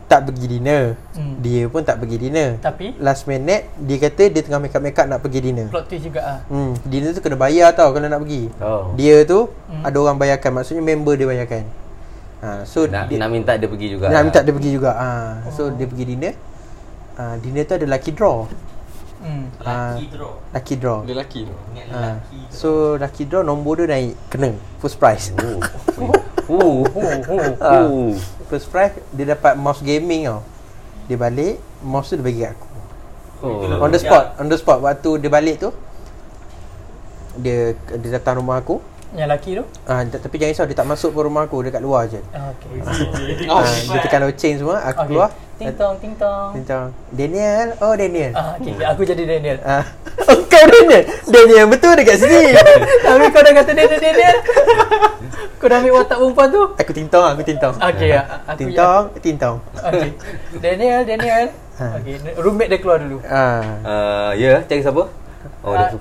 [0.09, 1.37] Tak pergi dinner Hmm.
[1.37, 5.05] Dia pun tak pergi dinner Tapi Last minute Dia kata dia tengah make up-make up
[5.05, 6.39] Nak pergi dinner Plot twist juga ah.
[6.49, 8.49] Hmm, dinner tu kena bayar tau kalau nak pergi.
[8.57, 8.97] Oh.
[8.97, 9.85] Dia tu Hmm.
[9.85, 11.63] ada orang bayarkan, maksudnya member dia bayarkan.
[12.41, 14.09] Ha, so Nak, dia nak minta dia pergi juga.
[14.09, 14.91] nak minta dia pergi juga.
[14.91, 15.09] Ha,
[15.51, 16.33] so dia pergi dinner.
[17.15, 18.47] Ha, dinner tu ada lucky draw.
[19.19, 19.51] Hmm.
[19.61, 20.33] Ha, Lucky draw.
[20.49, 20.99] lucky draw.
[21.03, 22.01] Dia tu Ingat Ha,
[22.49, 25.35] so lucky draw nombor dia naik kena first prize.
[25.37, 25.59] Oh.
[26.49, 26.81] Oh.
[28.49, 30.41] first prize dia dapat mouse gaming tau.
[31.05, 32.67] Dia balik, mouse tu dia bagi kat aku.
[33.39, 33.85] Oh.
[33.85, 35.69] On the spot, on the spot waktu dia balik tu
[37.39, 38.81] dia dia datang rumah aku.
[39.09, 42.05] Yang lelaki tu Ah, tapi jangan risau dia tak masuk ke rumah aku dekat luar
[42.05, 42.21] je.
[42.29, 42.77] ah, Okay
[43.49, 45.07] Oh, Ah, dia tekan loceng semua, aku Okay.
[45.09, 45.29] keluar.
[45.57, 48.31] Ting tong ting tong Tentang Daniel, oh Daniel.
[48.31, 48.85] ah, okay, okay.
[48.87, 49.83] Aku jadi Daniel Ah,
[50.29, 51.03] oh, kau Daniel.
[51.25, 52.53] Daniel betul dekat sini.
[53.03, 54.35] Tapi kau dah kata Daniel Daniel
[55.57, 57.73] Kau dah ambil watak perempuan tu aku tintong, aku tintong.
[57.75, 59.55] Okay ah, aku Tintong, tintong.
[59.75, 60.09] Okay
[60.55, 61.45] Daniel Daniel
[61.75, 61.95] Ha.
[61.97, 65.03] Okay roommate dia keluar dulu Ah, Uh, ya, cari siapa?
[65.59, 65.99] Oh, Ah, dia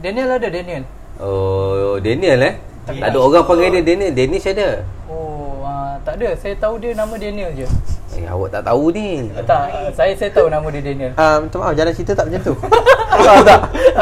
[0.00, 0.84] Daniel ada Daniel
[1.24, 2.54] Oh, Daniel eh?
[2.84, 4.12] Ada orang panggil dia Daniel.
[4.12, 4.84] Danish ada.
[5.08, 7.68] Oh ah, tak ada saya tahu dia nama Daniel je
[8.14, 9.26] Eh, awak tak tahu ni.
[9.34, 9.62] Ah, Tak
[9.96, 12.54] saya saya tahu nama dia Daniel ah, minta maaf jalan cerita tak macam tu.
[13.24, 13.60] Tahu tak?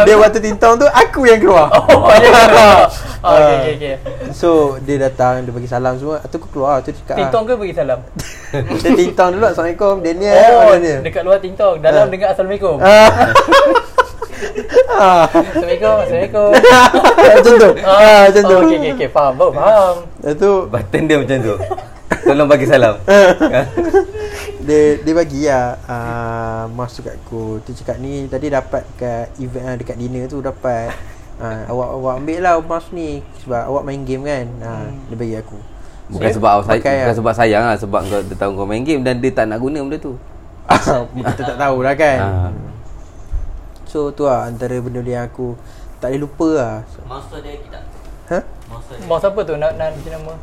[0.08, 1.68] Dia waktu tintong tu aku yang keluar.
[1.68, 2.88] Oh dia keluar
[3.22, 3.96] oh, Okay okay okay
[4.35, 7.54] So dia datang Dia bagi salam semua Tu aku keluar Tu cakap Ting tong ke
[7.54, 8.00] bagi salam
[8.82, 13.08] Dia tintong dulu Assalamualaikum Daniel Oh Daniel dekat luar ting tong Dalam dengar Assalamualaikum ah.
[14.90, 15.24] Ah.
[15.26, 19.09] Assalamualaikum Assalamualaikum Macam tu ah, Macam tu Oh, okay, okay, okay.
[19.09, 19.94] Faham, baru faham.
[20.18, 21.55] Lepas tu Button dia macam tu.
[22.22, 22.94] Tolong bagi salam.
[24.66, 29.66] dia dia bagi lah uh, masuk kat aku tu cakap ni tadi dapat kat event
[29.66, 30.94] uh, dekat dinner tu dapat
[31.42, 35.35] uh, awak awak ambil lah mouse ni sebab awak main game kan uh, dia bagi
[35.37, 35.59] aku
[36.09, 37.16] Bukan sebab awak say- Pakai bukan lah.
[37.16, 39.83] sebab sayang lah sebab kau dia tahu kau main game dan dia tak nak guna
[39.83, 40.14] benda tu.
[41.26, 42.50] kita tak tahu lah kan Ah.
[43.92, 45.52] So tu lah antara benda yang aku
[46.00, 46.74] tak boleh lupa lah
[47.05, 47.78] Mouse tu ada kita.
[48.26, 48.38] ha?
[48.66, 48.88] Mouse.
[49.05, 49.55] Mouse apa tu?
[49.55, 50.35] Nak nak nama?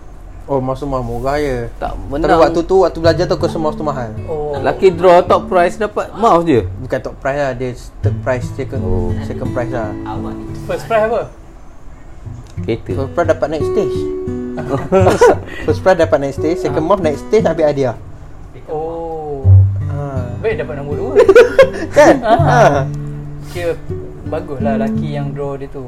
[0.46, 2.38] oh mouse mahal murah je Tak tapi menang.
[2.40, 4.58] waktu tu waktu belajar tu aku rasa mouse tu mahal Oh.
[4.60, 6.66] Lucky draw top prize dapat mouse je.
[6.80, 7.70] bukan top price lah dia
[8.02, 9.10] third price second, Oh.
[9.24, 9.90] second price lah.
[10.66, 11.22] First prize apa?
[12.60, 12.90] Kereta.
[12.96, 13.98] First prize dapat naik stage
[15.66, 17.96] First prize dapat naik stage Second month naik stage Ambil hadiah
[18.66, 19.46] Oh.
[19.86, 20.34] ha.
[20.40, 21.14] Baik dapat nombor dua.
[21.98, 22.16] Kan?
[22.22, 22.38] Ah.
[22.38, 22.60] ha.
[23.50, 23.74] Kira
[24.26, 25.82] bagus lah laki yang draw dia tu.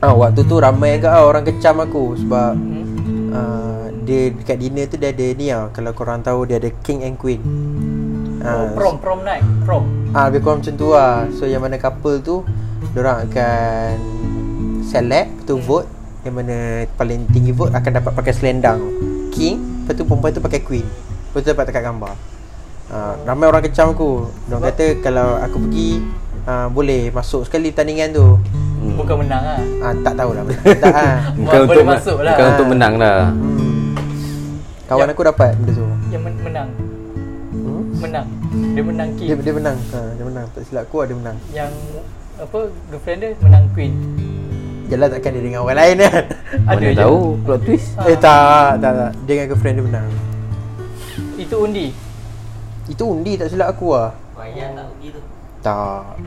[0.00, 0.08] ha.
[0.10, 2.84] Waktu tu ramai agak lah Orang kecam aku Sebab Hmm?
[3.30, 7.00] uh, Dia dekat dinner tu Dia ada ni lah Kalau korang tahu Dia ada king
[7.00, 7.40] and queen
[8.40, 8.76] Oh, ha.
[8.76, 9.40] prom, prom night.
[9.64, 9.88] Prom.
[10.12, 12.44] Ah, lebih kurang macam tu lah So yang mana couple tu
[12.92, 13.92] Diorang akan
[14.82, 15.88] Select Tu vote
[16.22, 16.56] Yang mana
[16.94, 18.80] paling tinggi vote Akan dapat pakai selendang
[19.28, 22.12] King Lepas tu perempuan tu pakai queen Lepas tu dapat dekat gambar
[22.88, 25.90] ah, Ramai orang kecam aku Diorang kata Kalau aku pergi
[26.44, 28.28] ah, Boleh masuk sekali tandingan tu
[28.74, 29.00] Hmm.
[29.00, 29.60] Bukan menang lah.
[29.80, 31.16] ah, Tak tahulah Tak ah.
[31.38, 32.32] Bukan Boleh untuk masuk lah.
[32.32, 33.18] Bukan untuk menang lah.
[33.26, 33.96] hmm.
[34.84, 35.12] Kawan Ya.
[35.12, 36.68] aku dapat benda tu Yang men- menang.
[37.50, 37.82] hmm?
[37.96, 38.26] Menang.
[38.70, 39.26] Dia menang king.
[39.26, 41.72] dia, dia menang ha, Dia menang Tak silap aku dia menang Yang
[42.34, 43.92] apa girlfriend dia menang queen.
[44.84, 46.24] Yalah takkan dia dengan orang lain kan
[46.60, 46.92] Mana je.
[46.94, 47.88] tahu plot twist.
[47.96, 48.04] Ah.
[48.04, 50.08] Eh tak Tak tak Dia dengan girlfriend dia menang
[51.34, 51.88] Itu undi.
[52.84, 55.20] Itu undi tak silap aku lah Bayar tak pergi tu.
[55.64, 56.20] Tak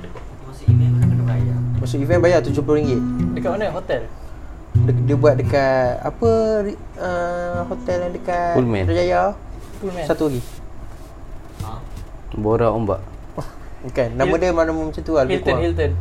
[0.44, 1.58] Masuk email pun kena bayar.
[1.78, 2.98] Masuk event bayar RM70
[3.38, 3.66] Dekat mana?
[3.70, 4.02] Hotel.
[4.78, 6.30] dia, dia buat dekat Apa
[6.98, 8.84] uh, Hotel yang dekat Pullman.
[8.84, 9.38] Rajaya
[9.78, 10.04] Full man.
[10.04, 10.42] Satu lagi
[11.58, 11.70] Ha?
[12.34, 13.02] Borak ombak.
[13.80, 15.62] Bukan Nama Hil- dia mana macam tu lah Hilton, kurang.
[15.64, 15.92] Hilton.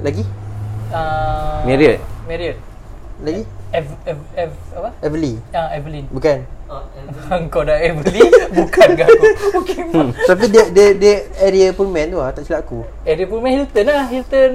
[0.00, 0.24] Lagi
[0.86, 1.98] Uh, Marriott.
[2.24, 2.58] Marriott.
[3.18, 4.90] Lagi Ev, Ev, Ev, apa?
[5.02, 6.06] Everly Ah, Evelyn.
[6.06, 6.46] Bukan
[7.52, 9.24] Kau dah Evelyn Bukan ke aku
[9.60, 10.10] Okay hmm.
[10.24, 14.04] Tapi dia dia dia area Pullman tu lah Tak silap aku dia punya Hilton lah
[14.06, 14.52] Hilton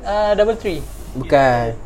[0.00, 0.80] uh, Double Tree
[1.14, 1.76] Bukan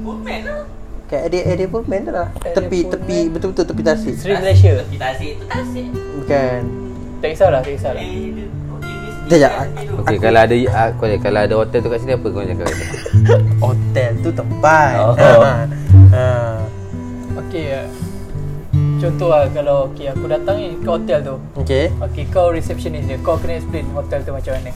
[0.00, 0.62] Pullman lah.
[1.06, 2.92] Kat area area Pullman tu lah Area Tepi Pullman.
[2.94, 5.86] tepi Betul-betul tepi tasik Sri Malaysia Kita asyik tu tak asyik.
[6.16, 6.60] Bukan
[7.18, 9.52] Tak kisahlah Tak kisahlah Eh, dia- oh, dia ni Sekejap
[10.00, 12.66] Okey, kalau ada ah, kau kalau ada hotel tu kat sini apa kau cakap?
[13.58, 15.14] Hotel tu tempat Oh.
[15.14, 15.30] ha.
[16.10, 16.24] ha.
[17.50, 17.86] Okey uh,
[19.02, 23.18] Contoh lah kalau okay, aku datang ni ke hotel tu Okay Okay, kau receptionist dia
[23.18, 24.70] Kau kena explain hotel tu macam mana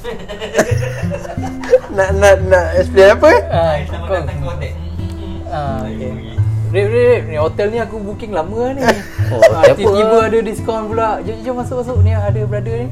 [1.96, 3.30] Nak nak nak explain apa?
[3.46, 4.72] Ah, Selamat kau datang ke hotel.
[5.46, 6.12] Ah, okay.
[6.74, 8.82] Rip, Rip, ni hotel ni aku booking lama lah ni
[9.30, 9.62] Oh, ah?
[9.70, 12.88] Tiba-tiba ada diskaun pula Jom, jom masuk, masuk Ni ada brother ni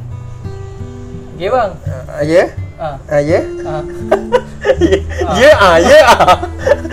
[1.35, 2.45] Okay bang Uh, ya?
[2.79, 3.41] ah, Ah, ya?
[3.67, 3.83] ah.
[5.41, 6.37] Ya ah, ya ah.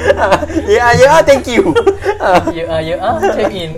[0.72, 1.74] Ya ah, ya ah, thank you.
[2.58, 3.78] Ya ah, ya ah, check in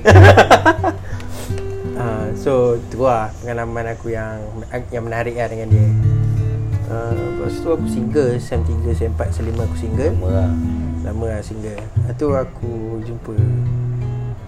[1.99, 4.41] Ah, so tu lah pengalaman aku yang
[4.89, 5.88] yang menarik lah dengan dia.
[6.91, 10.51] Uh, lepas tu aku single Sem 3, Sem 4, Sem 5 aku single Lama lah.
[11.08, 13.32] Lama lah single Lepas tu aku jumpa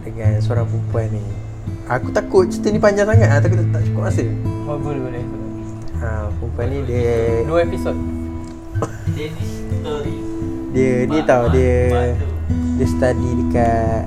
[0.04, 1.24] Dengan seorang perempuan ni
[1.88, 4.28] Aku takut cerita ni panjang sangat lah Takut tak, tak cukup masa
[4.68, 5.24] Oh boleh boleh
[6.04, 7.96] ha, Perempuan ni dia Dua episod
[8.86, 10.16] Story.
[10.74, 12.16] Dia ni tahu mak- dia mak.
[12.74, 14.02] Dia study dekat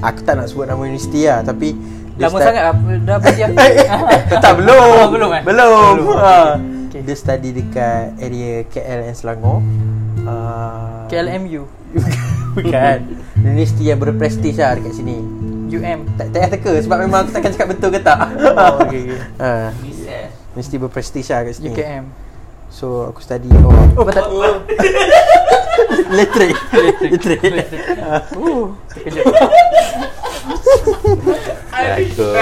[0.00, 1.74] Aku tak nak sebut nama universiti lah Tapi
[2.12, 3.48] dia Lama stu- sangat apa dah berjam
[4.44, 4.76] tak belum.
[4.76, 5.42] Oh, belum, eh?
[5.42, 5.92] Belum.
[5.96, 6.14] Belum.
[6.14, 6.60] Ha.
[6.86, 7.00] Okay.
[7.02, 9.64] Dia study dekat area KL and Selangor.
[10.22, 11.64] Uh, KLMU
[12.54, 12.98] Bukan.
[13.38, 15.18] Universiti yang berprestij lah dekat sini.
[15.66, 18.28] UM Tak tak payah teka sebab memang aku takkan cakap betul ke tak.
[18.52, 19.18] Oh, okay, okay.
[19.42, 19.72] Ha.
[20.52, 21.72] Universiti berprestij lah kat sini.
[21.72, 22.04] UKM
[22.72, 23.68] So aku study oh.
[24.00, 24.64] Oh betul
[26.08, 26.56] Letrik.
[26.72, 27.40] Letrik.
[28.00, 29.24] Uh, terkejut
[31.68, 32.32] Takut.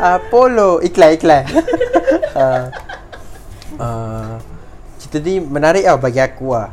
[0.00, 1.44] Apollo iklan iklan.
[2.32, 2.64] uh,
[3.84, 4.40] uh,
[4.96, 6.72] cerita ni menarik lah bagi aku lah.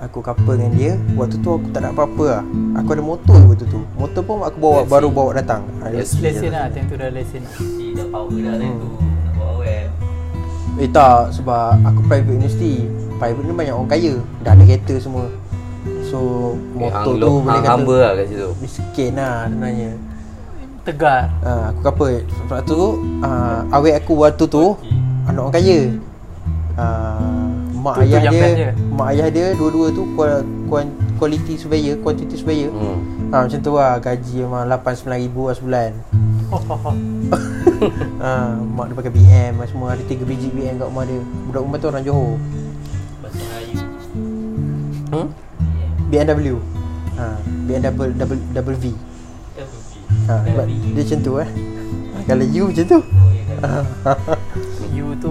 [0.00, 2.44] Aku couple dengan dia Waktu tu aku tak ada apa-apa lah
[2.80, 5.60] Aku ada motor waktu tu Motor pun aku bawa baru bawa datang
[5.92, 6.24] lesen.
[6.24, 7.44] Lesen lah Time tu dah lesen
[7.92, 9.09] dah power dah time tu.
[10.80, 12.88] Eh tak sebab aku private university
[13.20, 14.14] Private ni banyak orang kaya.
[14.40, 15.28] Dah ada kereta semua.
[16.08, 16.18] So
[16.72, 18.48] motor Hang tu boleh hang kata hamba lah kat situ.
[18.58, 19.90] Miskin lah sebenarnya
[20.80, 21.20] Tegar.
[21.38, 22.80] Ha, Aku couple Sebab tu
[23.20, 24.64] uh, Awet aku waktu tu
[25.24, 25.78] Anak orang kaya.
[26.74, 28.70] Uh, Mak Tu- tu ayah yang dia dia.
[28.90, 30.02] Mak ayah dia Dua-dua tu
[31.16, 32.72] Quality surveyor Quantity surveyor.
[32.72, 32.98] Hmm.
[33.28, 35.90] ha, Macam tu lah Gaji memang 8-9 ribu lah sebulan
[36.50, 38.30] ha,
[38.76, 41.22] Mak dia pakai BM semua Ada 3 biji BM kat rumah dia.
[41.46, 42.34] Budak rumah tu orang Johor.
[43.22, 43.78] Bahasa Melayu.
[45.14, 45.28] hmm?
[46.10, 46.56] BMW
[47.14, 48.84] ha, BMW double, double, double V.
[50.26, 51.50] ha, sebab Dia macam tu eh.
[52.26, 52.98] Kalau you macam tu.
[52.98, 53.84] Oh, ya kan.
[54.96, 55.30] You tu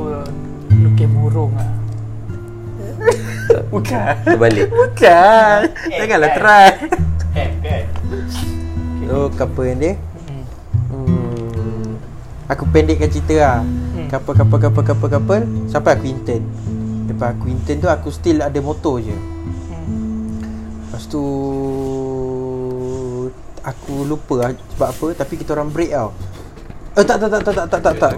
[0.71, 1.67] Lukis burung lah
[3.73, 4.13] Bukan.
[4.23, 4.71] Terbalik.
[4.71, 5.59] Bukan.
[5.89, 6.67] Janganlah try.
[7.35, 7.83] Eh, kan?
[9.09, 9.93] So couple yang dia
[12.49, 13.57] Aku pendekkan cerita lah
[13.89, 14.07] Hmm.
[14.07, 16.43] Couple, couple, couple, couple, couple Sampai aku intern
[17.05, 19.13] Lepas aku intern tu Aku still ada motor je
[19.69, 20.41] Hmm.
[20.87, 21.21] Lepas tu
[23.59, 26.09] Aku lupa lah sebab apa Tapi kita orang break tau
[26.95, 28.13] Eh tak tak tak tak tak tak tak, tak.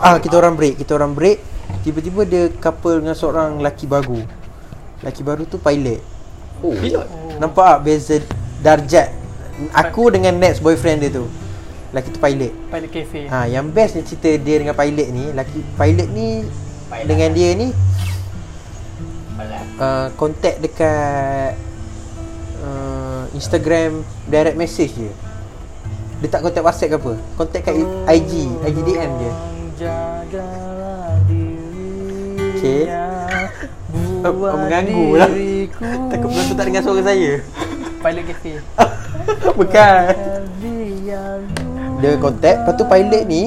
[0.00, 1.38] Ah kita orang break, kita orang break
[1.82, 4.22] Tiba-tiba dia couple dengan seorang lelaki baru
[5.02, 6.00] Lelaki baru tu pilot
[6.64, 6.72] Oh.
[6.72, 7.04] Oh.
[7.36, 8.16] Nampak tak beza
[8.64, 9.12] darjat
[9.74, 11.26] Aku dengan next boyfriend dia tu
[11.94, 12.52] Lelaki tu pilot.
[12.74, 13.20] Pilot cafe.
[13.30, 15.30] Ha, yang best ni cerita dia dengan pilot ni.
[15.30, 16.42] Lelaki pilot ni
[16.90, 17.06] Pilot.
[17.06, 17.68] Dengan dia ni
[19.78, 21.54] uh, Contact dekat
[22.66, 25.10] uh, Instagram Direct message je
[26.18, 27.12] Dia tak contact whatsapp ke apa.
[27.38, 27.74] Contact kat
[28.10, 28.32] IG
[28.66, 29.30] IG DM je.
[34.24, 35.30] Oh, oh, mengganggu lah.
[36.10, 37.38] Takut penonton tak dengar suara saya.
[38.02, 38.52] Pilot cafe.
[39.62, 40.10] Bukan
[42.04, 42.58] Dia contact.
[42.60, 43.42] Lepas tu pilot ni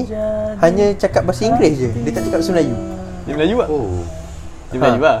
[0.58, 1.90] Hanya cakap bahasa Inggeris je.
[2.02, 2.74] Dia tak cakap bahasa Melayu.
[3.22, 4.02] Dia Melayu lah Oh.
[4.74, 5.18] Dia Melayu lah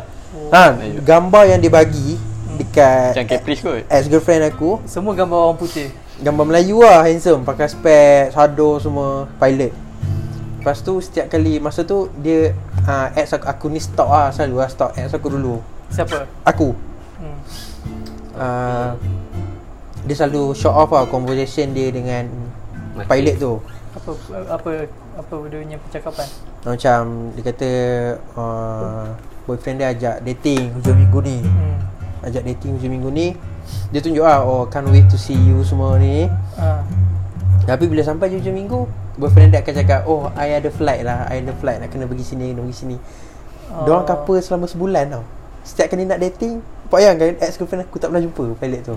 [0.50, 2.18] Ha, gambar yang dia bagi
[2.58, 3.80] dekat Macam Caprice kot.
[3.86, 4.82] ex-girlfriend aku.
[4.84, 5.88] Semua gambar orang putih.
[6.18, 7.46] Gambar Melayu lah handsome.
[7.46, 9.30] Pakai spek, sado semua.
[9.38, 9.72] Pilot.
[10.58, 12.50] Lepas tu setiap kali Masa tu dia
[12.82, 15.62] uh, Ex aku, aku ni stalk lah Selalu lah stalk ex aku dulu.
[15.88, 16.26] Siapa?
[16.42, 16.74] Aku.
[17.22, 17.38] Hmm.
[18.36, 18.90] uh,
[20.02, 22.26] Dia selalu show off lah Conversation dia dengan
[22.98, 23.08] Mati.
[23.08, 23.52] Pilot tu
[23.94, 24.10] Apa
[24.50, 24.70] apa
[25.14, 26.26] apa dia punya percakapan?
[26.66, 27.00] Macam
[27.32, 27.70] Dia kata
[28.34, 29.06] uh,
[29.46, 31.78] Boyfriend dia ajak dating Hujung minggu ni Hmm.
[32.18, 33.26] Ajak dating hujung minggu ni
[33.94, 36.26] Dia tunjuk lah Oh can't wait to see you semua ni
[36.58, 36.82] Ah.
[37.62, 38.84] Tapi bila sampai hujung minggu
[39.14, 42.26] Boyfriend dia akan cakap Oh I ada flight lah I ada flight Nak kena pergi
[42.26, 42.96] sini Kena pergi sini
[43.68, 43.84] Oh.
[43.84, 45.20] Diorang couple selama sebulan tau
[45.60, 48.96] Setiap kali nak dating Bayangkan ex-girlfriend aku tak pernah jumpa pilot tu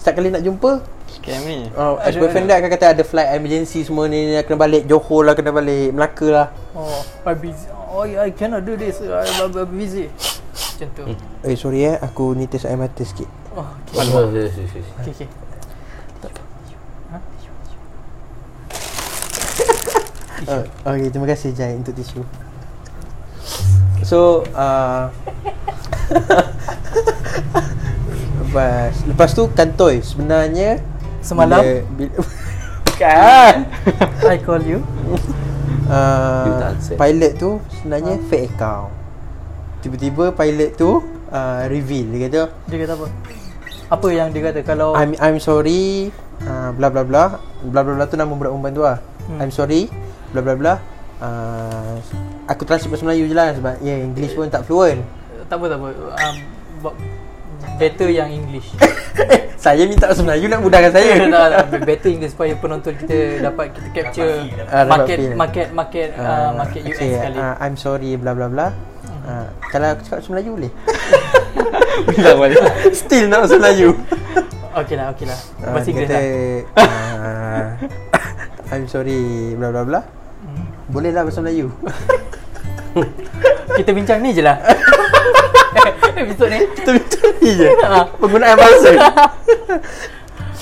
[0.00, 0.80] Setiap kali nak jumpa
[1.10, 5.26] Scam ni uh, Ex-girlfriend dia akan kata ada flight emergency semua ni Kena balik Johor
[5.26, 7.66] lah kena balik Melaka lah Oh, I busy.
[7.90, 9.02] Oh, I cannot do this.
[9.02, 10.06] I, I'm I'm busy.
[10.06, 11.02] Macam tu.
[11.42, 14.46] Eh sorry eh Aku ni test air mata sikit Oh, okay.
[14.46, 14.54] Yes.
[15.02, 15.28] Okay, okay.
[20.46, 22.22] uh, Okay terima kasih Jai untuk tisu
[24.06, 25.10] So uh,
[28.50, 30.82] Lepas Lepas tu kantoi Sebenarnya
[31.22, 31.62] Semalam?
[31.62, 32.12] bila, bila,
[32.90, 33.54] Bukan
[34.34, 34.82] I call you.
[35.86, 36.74] Uh.
[36.98, 38.90] Pilot tu Sebenarnya fake account
[39.80, 40.98] Tiba-tiba pilot tu
[41.30, 43.06] uh, Reveal Dia kata Dia kata apa?
[43.90, 46.14] Apa yang dia kata kalau I'm I'm sorry
[46.46, 49.02] uh, bla bla bla bla bla bla tu nama budak perempuan tu lah.
[49.26, 49.42] Hmm.
[49.42, 49.90] I'm sorry
[50.30, 50.74] bla bla bla.
[51.18, 51.98] Uh,
[52.46, 55.02] aku translate bahasa Melayu je lah sebab ya yeah, English pun tak fluent.
[55.50, 55.88] tak apa tak apa.
[56.22, 56.36] Um,
[57.80, 58.68] better yang English.
[59.64, 61.12] saya minta bahasa Melayu nak mudahkan saya.
[61.32, 64.30] tak, tak, better English supaya penonton kita dapat kita capture
[64.68, 65.32] Ah, dapat market feel.
[65.36, 67.38] market market uh, market US okay, sekali.
[67.40, 68.68] Uh, I'm sorry bla bla bla.
[69.24, 70.72] Uh, kalau aku cakap bahasa Melayu boleh?
[72.08, 72.58] Bilang balik.
[72.92, 73.88] Still nak bahasa Melayu.
[74.70, 75.38] Okey lah, okey lah.
[75.60, 76.32] Uh, Bahasa dia Inggeris kata, lah.
[76.78, 77.64] uh,
[78.70, 79.20] I'm sorry
[79.58, 80.00] bla bla bla.
[80.40, 80.64] Hmm.
[80.88, 81.68] Boleh lah bahasa Melayu.
[83.76, 84.56] Kita bincang ni je lah.
[86.16, 86.58] Episod ni.
[86.66, 86.90] Minta
[87.40, 87.66] ni je.
[87.80, 88.04] Ah.
[88.16, 88.88] Penggunaan bahasa.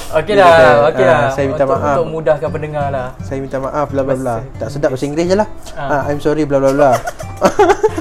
[0.09, 1.37] Okey lah, okey ah, lah.
[1.37, 1.97] saya minta untuk, maaf.
[2.01, 3.13] Untuk mudahkan pendengar lah.
[3.21, 4.35] Saya minta maaf bla bla bla.
[4.57, 5.49] Tak sedap bahasa Inggeris je lah.
[5.77, 6.01] Ah.
[6.01, 6.91] Ah, I'm sorry bla bla bla.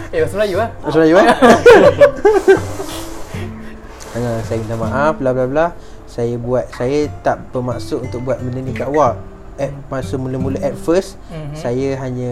[0.08, 0.70] Eh, bahasa Melayu lah.
[0.80, 1.28] Bahasa Melayu eh?
[4.16, 5.66] Ah, saya minta maaf bla bla bla.
[6.08, 9.20] Saya buat saya tak bermaksud untuk buat benda ni kat awak.
[9.60, 11.58] At masa mula-mula at first Mhm.
[11.58, 12.32] saya hanya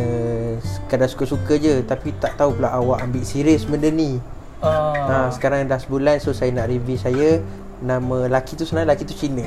[0.62, 4.24] sekadar suka-suka je tapi tak tahu pula awak ambil serius benda ni.
[4.60, 4.94] Ah.
[4.96, 7.44] Ha, sekarang dah sebulan so saya nak review saya
[7.80, 9.44] nama laki tu sebenarnya laki tu Cina.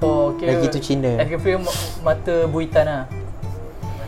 [0.00, 0.46] Oh, okey.
[0.46, 1.16] Lagi tu Cina.
[1.16, 1.58] Aku feel
[2.00, 3.02] mata buitan lah.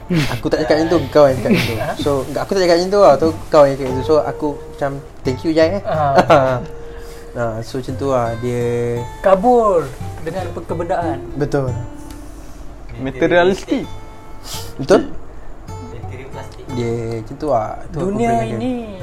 [0.06, 2.76] Aku tak cakap macam tu Kau yang cakap macam tu So enggak, aku tak cakap
[2.78, 4.90] macam tu lah tu Kau yang cakap macam tu So aku macam
[5.26, 6.62] Thank you Jai eh Ah.
[7.34, 8.62] nah, So macam tu lah Dia
[9.18, 9.82] Kabur
[10.22, 11.18] dengan kebendaan.
[11.34, 11.74] Betul
[13.02, 13.82] Materialistik.
[14.78, 15.10] Betul?
[16.78, 18.95] Dia macam tu lah tu Dunia ini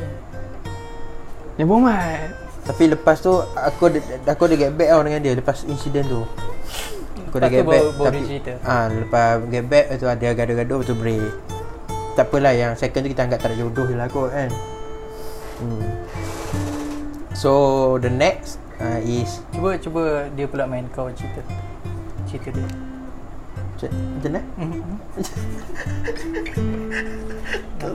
[1.56, 2.30] Yang bomat.
[2.64, 6.24] Tapi lepas tu Aku ada, aku ada get back tau dengan dia Lepas insiden tu
[7.28, 8.52] Aku tu get back baru- dia cerita.
[8.64, 11.28] ah, Lepas get back tu ada gaduh-gaduh Lepas tu break
[12.16, 14.48] Tak apalah yang second tu kita anggap tak ada jodoh je lah kot kan
[15.60, 15.84] hmm.
[17.34, 17.52] So
[17.98, 21.42] the next uh, is cuba cuba dia pula main kau cerita.
[22.24, 22.64] Cerita dia.
[23.74, 24.42] Macam macam mana?
[24.56, 24.94] Mhm.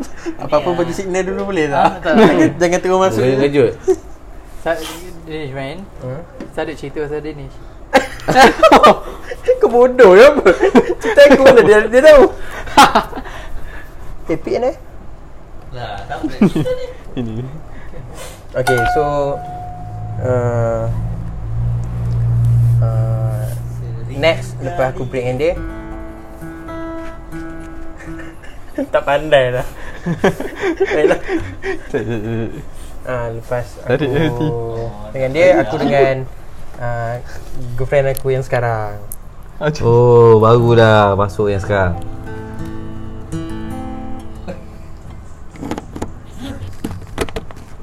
[0.43, 1.83] Apa-apa bagi signal dulu boleh tak?
[1.83, 2.15] Ah, tak.
[2.17, 3.73] jangan, jangan terus masuk Boleh kejut.
[4.63, 4.83] Sa-
[5.29, 5.79] Danish main.
[6.01, 6.23] Hmm?
[6.57, 7.57] Saya ada cerita pasal Danish.
[9.61, 10.49] Kau bodoh ke apa?
[11.01, 12.23] Cerita aku mana dia, dia tahu
[14.29, 14.77] Epic kan eh?
[15.73, 16.87] Lah, tak ni.
[17.17, 17.45] Ini.
[18.57, 19.37] Okay so
[20.25, 20.89] uh,
[22.81, 23.45] uh,
[24.09, 25.53] Next Lepas aku break dengan dia
[28.89, 29.67] Tak pandai lah
[30.79, 31.21] Baiklah
[33.09, 34.05] Ah, lepas aku
[35.17, 36.29] dengan dia aku dengan
[36.77, 37.15] uh,
[37.73, 39.01] girlfriend aku yang sekarang.
[39.81, 41.97] Oh, baru dah masuk yang sekarang.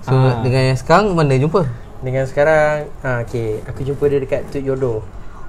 [0.06, 0.38] So, Ah.
[0.46, 1.66] dengan yang sekarang mana jumpa?
[2.06, 5.02] Dengan sekarang ah okey, aku jumpa dia dekat Tuk Yodo.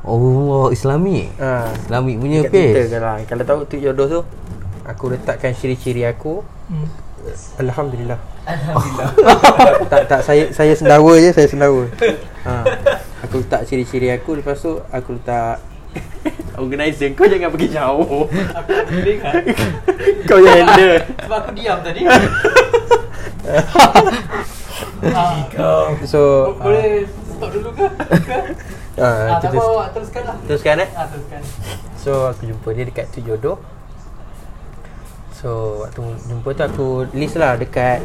[0.06, 1.28] Oh, Islami.
[1.36, 2.96] Ah, Islami punya dekat Twitter page.
[2.96, 3.16] lah.
[3.28, 4.20] Kalau tahu Tuk Yodo tu
[4.86, 6.40] aku letakkan ciri-ciri aku.
[6.66, 6.86] Hmm.
[7.58, 8.18] Alhamdulillah.
[8.44, 9.08] Alhamdulillah.
[9.90, 11.90] tak tak saya saya sendawa je, saya sendawa.
[12.42, 12.62] Ha.
[13.22, 15.58] Aku letak ciri-ciri aku lepas tu aku letak
[16.54, 19.34] Organizer kau jangan pergi jauh Aku boleh kan?
[20.28, 22.00] Kau yang handle Sebab aku diam tadi.
[25.56, 27.86] Ah, So bo- boleh stop dulu ke?
[28.24, 28.38] Ke?
[28.96, 30.36] uh, uh, Ah, tak apa, teruskan lah.
[30.44, 31.40] teruskan eh Ah, teruskan.
[31.96, 33.56] So aku jumpa dia dekat tu jodoh
[35.36, 36.00] So waktu
[36.32, 38.00] jumpa tu aku list lah dekat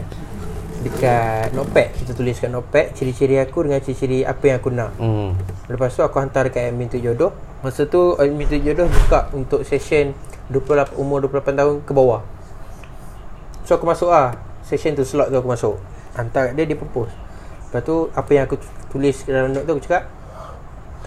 [0.82, 1.93] Dekat notepad.
[1.93, 4.91] Kita tulis kat notepad Ciri-ciri aku dengan ciri-ciri apa yang aku nak.
[4.97, 5.38] Hmm.
[5.72, 7.32] Lepas tu aku hantar dekat admin tu jodoh.
[7.62, 10.12] Masa tu admin tu jodoh buka untuk session
[10.49, 12.26] 28, umur 28 tahun ke bawah.
[13.64, 14.36] So aku masuk lah.
[14.66, 15.78] Session tu slot tu aku masuk.
[16.18, 17.14] Hantar kat dia dia propose.
[17.70, 18.58] Lepas tu apa yang aku
[18.91, 20.12] tulis dalam note tu aku cakap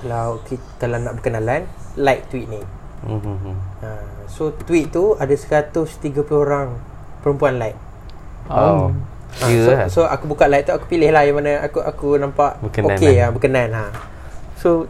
[0.00, 1.68] Kalau kita, kalau nak berkenalan
[2.00, 2.62] Like tweet ni.
[3.04, 3.56] Hmm, hmm, hmm.
[3.84, 3.88] ha,
[4.26, 5.80] So tweet tu ada 130
[6.30, 6.76] orang
[7.20, 7.76] Perempuan like
[8.44, 8.92] Oh.
[9.34, 9.86] Ha, Ya so, lah.
[9.88, 13.14] so aku buka like tu aku pilih lah yang mana aku aku nampak Berkenan okey
[13.14, 13.18] lah.
[13.18, 13.84] lah berkenan ha.
[14.54, 14.86] So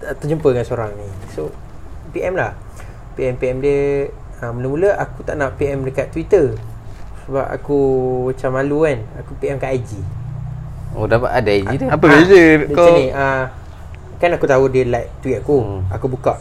[0.00, 1.06] terjumpa dengan seorang ni.
[1.30, 1.52] So
[2.10, 2.56] PM lah.
[3.14, 4.08] PM PM dia
[4.38, 6.54] uh, Mula-mula aku tak nak PM dekat Twitter
[7.22, 7.78] Sebab aku
[8.30, 9.98] macam malu kan Aku PM kat IG
[10.94, 11.90] Oh dapat ada IG dia.
[11.90, 13.44] Apa beza dia kau Macam ni uh,
[14.16, 15.82] Kan aku tahu dia like tweet aku Hmm.
[15.90, 16.38] Aku buka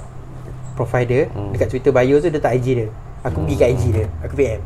[0.78, 1.50] Profile dia Hmm.
[1.50, 2.88] Dekat Twitter bio tu dia tak IG dia
[3.24, 4.62] Aku pergi kat IG dia Aku PM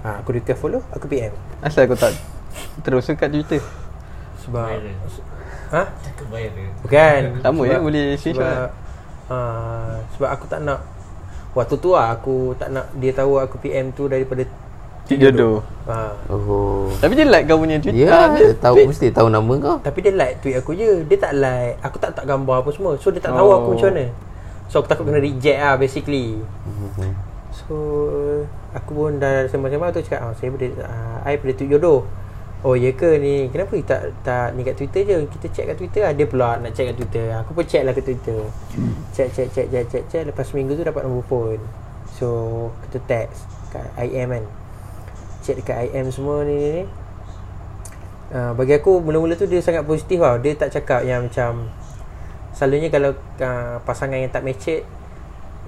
[0.00, 1.30] ha, Aku request follow Aku PM
[1.60, 2.16] Asal kau tak
[2.80, 3.60] terus kat Twitter
[4.40, 4.96] Sebab Viral.
[5.68, 5.82] Ha?
[6.00, 6.70] Cakap viral.
[6.80, 8.70] Bukan Sama je, boleh screenshot sebab, lah.
[9.28, 10.80] uh, sebab aku tak nak
[11.52, 14.44] Waktu tu lah aku tak nak dia tahu aku PM tu daripada
[15.06, 16.10] Cik jodoh ha.
[16.26, 16.90] Oh.
[16.98, 19.76] Tapi dia like kau punya Twitter Ya, Ah, dia tahu mesti tahu nama kau.
[19.78, 22.98] Tapi dia like tweet aku je Dia tak like Aku tak tak gambar apa semua
[22.98, 23.56] So dia tak tahu Oh.
[23.56, 24.06] aku macam mana
[24.66, 26.42] So aku takut kena reject lah basically.
[26.66, 27.12] Mhm.
[27.54, 27.74] So
[28.76, 32.04] Aku pun dah sembang-sembang tu cakap oh, Saya boleh uh, I boleh tweet jodoh.
[32.60, 33.48] Oh ya ke ni?
[33.48, 35.16] Kenapa you tak tak ni kat Twitter je?
[35.32, 36.12] Kita check kat Twitter lah.
[36.12, 37.30] Dia pula nak check kat Twitter.
[37.40, 38.40] Aku pun check lah kat Twitter.
[39.16, 40.22] Check check check check check check.
[40.28, 41.62] Lepas seminggu tu dapat nombor phone.
[42.16, 42.28] So
[42.88, 44.44] kita text Kat IM kan.
[45.46, 46.84] Check dekat IM semua ni ni, ni.
[48.34, 50.36] Uh, bagi aku mula-mula tu dia sangat positif tau.
[50.42, 51.70] Dia tak cakap yang macam
[52.56, 54.80] Selalunya kalau uh, pasangan yang tak match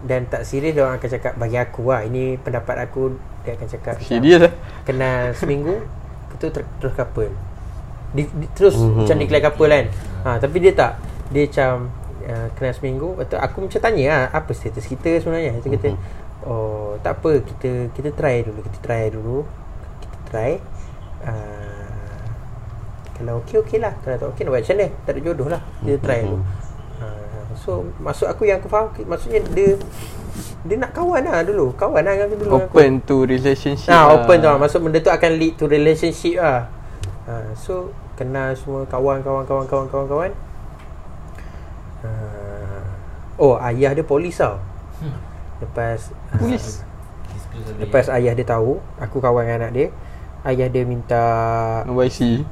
[0.00, 3.12] Dan tak serius dia orang akan cakap Bagi aku lah Ini pendapat aku
[3.44, 5.84] Dia akan cakap Serius lah Kenal seminggu
[6.32, 7.28] Kita ter- terus couple.
[8.10, 8.80] Di, di, Terus Mhm.
[8.80, 8.98] mm-hmm.
[9.04, 9.84] macam declare couple kan?
[10.18, 10.92] Ha, Tapi dia tak.
[11.28, 11.72] Dia macam
[12.24, 15.60] uh, Kenal seminggu tu aku macam tanya lah Apa status kita sebenarnya?
[15.60, 15.88] Dia kata
[16.42, 19.44] Oh tak apa Kita kita try dulu Kita try dulu
[20.00, 20.52] Kita try.
[21.20, 22.24] Uh,
[23.12, 23.92] Kalau okey okey lah.
[23.98, 24.88] Kalau tak okey nak buat macam mana?
[25.02, 25.62] Tak ada jodoh lah.
[25.82, 26.38] Kita try dulu.
[26.38, 26.46] uh,
[27.68, 29.76] So maksud aku yang aku faham Maksudnya dia
[30.64, 32.72] Dia nak kawan lah dulu Kawan lah dengan aku dulu dengan aku.
[32.80, 34.24] Open to relationship Nah, lah.
[34.24, 34.56] open tu lah.
[34.56, 36.64] Maksud benda tu akan lead to relationship lah.
[37.28, 40.32] Ha, so kenal semua kawan kawan kawan kawan kawan kawan.
[42.00, 42.08] Ha,
[43.36, 44.56] oh, ayah dia polis tau.
[45.60, 46.08] Lepas
[46.40, 47.76] Polis habis.
[47.78, 49.86] lepas ayah dia tahu aku kawan dengan anak dia,
[50.46, 51.24] ayah dia minta
[51.84, 52.42] Nombor IC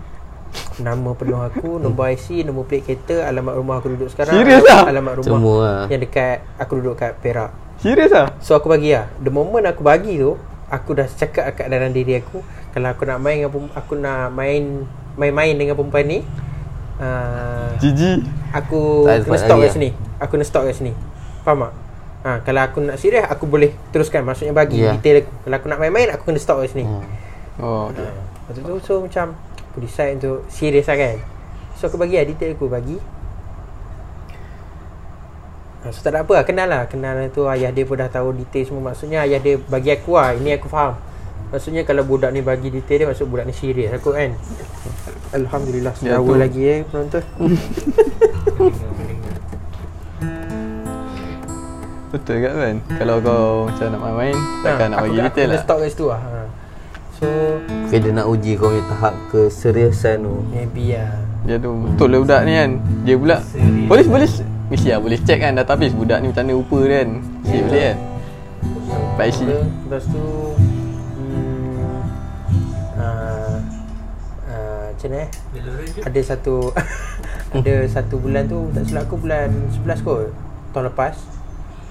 [0.78, 4.34] nama penuh aku, nombor IC, nombor plate kereta, alamat rumah aku duduk sekarang.
[4.34, 4.84] Serius alamat, ah?
[4.86, 5.84] alamat rumah Semua lah.
[5.86, 7.50] yang dekat aku duduk kat Perak.
[7.76, 10.32] Serius lah So aku bagi lah The moment aku bagi tu
[10.66, 12.40] Aku dah cakap kat dalam diri aku
[12.72, 16.24] Kalau aku nak main dengan Aku nak main Main-main dengan perempuan ni
[16.96, 18.24] uh, GG
[18.54, 19.72] Aku Tak kena stop kat lah.
[19.72, 20.92] sini Aku kena stop kat sini
[21.42, 21.72] Faham tak?
[22.24, 24.96] Ha, kalau aku nak serius Aku boleh teruskan Maksudnya bagi Ya.
[24.96, 27.04] detail aku Kalau aku nak main-main Aku kena stop kat sini Hmm.
[27.56, 28.08] Oh okay.
[28.48, 29.36] Lepas tu so macam
[29.76, 31.20] Aku decide untuk serius lah kan.
[31.76, 32.96] So aku bagi lah detail aku bagi.
[35.78, 36.44] Ha, So tak ada apa lah.
[36.44, 36.82] Kenal lah.
[36.86, 38.88] Kenal tu ayah dia pun dah tahu detail semua.
[38.88, 40.32] Maksudnya ayah dia bagi aku lah.
[40.32, 40.96] Ini aku faham.
[41.46, 44.32] Maksudnya kalau budak ni bagi detail dia Maksud budak ni serius aku kan.
[45.28, 46.40] Alhamdulillah Ya, Sedawa tu.
[46.40, 47.22] lagi eh penonton.
[52.08, 55.42] Betul kat kan Kalau kau macam nak main-main Takkan nak Ha, aku bagi detail Aku
[55.42, 55.52] lah.
[55.52, 56.20] dah stop kat situ lah.
[56.22, 56.35] ha.
[57.16, 57.28] So
[57.86, 60.42] Okay, dia nak uji kau punya tahap keseriusan tu.
[60.50, 61.16] Maybe lah.
[61.46, 62.70] Dia tu betul lah budak ni kan.
[63.06, 63.36] Dia pula
[63.86, 64.28] Polis boleh
[64.66, 67.08] Mesti lah boleh check kan Database budak ni macam mana rupa dia kan.
[67.22, 67.96] Mesti boleh kan.
[69.16, 70.24] Baik IC Lepas- tu
[71.16, 71.94] hmm,
[73.00, 73.56] uh,
[74.50, 75.28] uh, Macam mana eh.
[76.04, 76.54] Ada satu
[77.56, 80.28] Ada satu bulan tu Tak silap aku bulan 11 kot.
[80.74, 81.14] Tahun lepas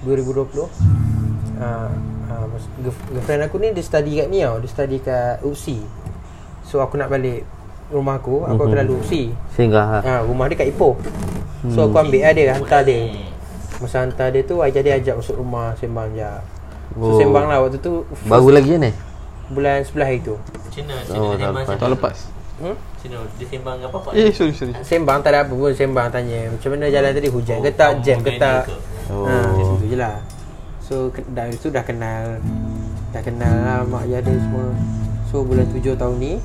[0.04, 1.90] 2020 uh,
[2.28, 2.46] uh,
[2.78, 5.78] girl- Girlfriend aku ni Dia study kat ni tau Dia study kat UPSI
[6.62, 7.46] So aku nak balik
[7.86, 8.80] Rumah aku Aku akan Mhm.
[8.80, 9.22] lalu UPSI
[9.52, 10.02] Singgah lah.
[10.02, 10.94] ha, Rumah dia kat Ipoh
[11.68, 12.98] So aku ambil lah dia Hantar dia
[13.76, 16.24] Masa hantar dia tu Ayah dia ajak masuk rumah Sembang je
[16.92, 17.14] So Oh.
[17.14, 18.94] sembang lah waktu tu Baru lagi kan eh?
[19.46, 20.94] Bulan 11 hari tu Macam mana?
[20.96, 22.16] Macam Oh, sembang tak Tahun lepas
[22.56, 22.76] hmm?
[23.06, 23.18] Mana?
[23.32, 24.08] Dia sembang apa-apa?
[24.12, 27.58] Eh sorry sorry Sembang tak ada apa pun Sembang tanya Macam mana jalan tadi Hujan
[27.60, 28.66] ke tak Jam ke tak
[29.06, 29.22] Oh.
[29.22, 30.18] ha, Macam tu je lah
[30.86, 32.38] So dah itu dah kenal.
[33.10, 34.70] Dah kenal lah Mak ayah dia semua.
[35.26, 36.38] So bulan 7 tahun ni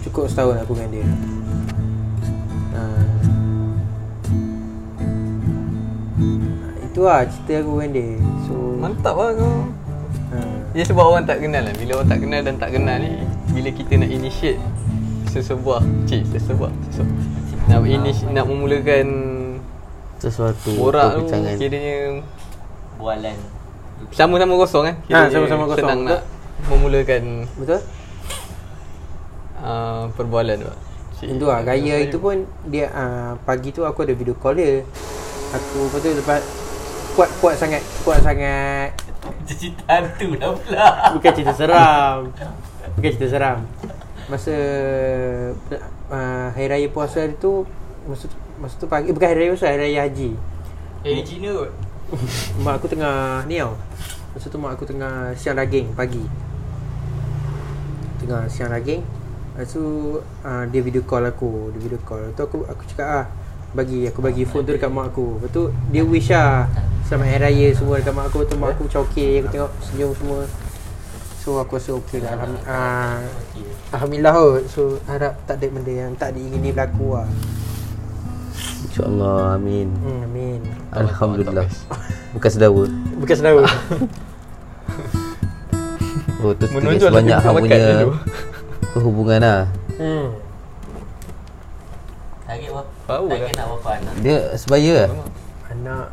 [0.00, 1.06] Cukup setahun aku dengan dia.
[2.72, 2.82] Ha.
[6.88, 8.10] Itu lah cerita aku dengan dia.
[8.48, 9.68] So Mantap lah kau.
[10.32, 10.38] Ha.
[10.72, 13.74] Ya sebab orang tak kenal lah Bila orang tak kenal dan tak kenal ni Bila
[13.74, 14.62] kita nak initiate
[15.34, 17.18] Sesebuah Cik sesebuah sesebuah.
[17.66, 19.06] Nak initiate Nak memulakan
[20.22, 21.54] Sesuatu Borak tu perbincangan.
[21.58, 22.22] Kiranya
[23.00, 23.36] Bualan.
[24.12, 25.84] Sama-sama kosong kan Ha, sama-sama kosong.
[25.84, 26.22] Senang nak
[26.68, 27.80] Memulakan Betul?
[29.58, 30.72] uh, Perbualan tu.
[31.20, 34.80] Itu lah Gaya itu pun Dia uh, Pagi tu aku ada video call dia
[35.52, 36.40] Aku Lepas tu lepas
[37.12, 38.96] Kuat-kuat sangat Kuat sangat
[39.44, 40.86] Cerita hantu dah pula.
[41.12, 42.32] Bukan cerita seram
[42.96, 43.58] Bukan cerita seram
[44.26, 44.54] Masa
[46.08, 47.68] uh, Hari Raya puasa tu
[48.04, 50.30] Masa tu, masa tu pagi Bukan Hari Raya puasa Hari Raya Haji
[51.00, 51.72] Eh, Cina kot.
[52.64, 53.78] Mak aku tengah Ni tau.
[54.30, 56.22] Masa tu mak aku tengah siang daging pagi.
[58.22, 59.02] Tengah siang daging.
[59.54, 59.84] Lepas tu
[60.22, 62.30] uh, dia video call aku Dia video call.
[62.30, 63.26] Lepas tu aku, aku cakap ah
[63.74, 65.38] Bagi aku bagi phone tu dekat mak aku.
[65.38, 66.66] Lepas tu dia wish lah
[67.06, 68.38] Selamat Hari Raya semua dekat mak aku.
[68.46, 70.40] Tu mak aku macam okey Aku tengok senyum semua.
[71.40, 73.18] So aku rasa okey lah Alhamdulillah uh,
[73.94, 74.62] Alhamdulillah kot.
[74.70, 77.30] So harap tak ada benda yang tak diingini berlaku lah
[78.88, 80.60] InsyaAllah Amin hmm, Amin
[80.96, 81.66] Alhamdulillah
[82.32, 82.84] Bukan sedawa
[83.20, 83.62] Bukan sedawa
[86.40, 88.16] Oh tu sebanyak tapi hang punya dulu.
[88.96, 89.60] Hubungan lah
[90.00, 90.26] hmm.
[92.48, 92.90] Target berapa?
[93.04, 93.52] Power Target lah.
[93.60, 94.14] nak berapa anak?
[94.24, 95.10] Dia sebaya lah
[95.68, 96.06] Anak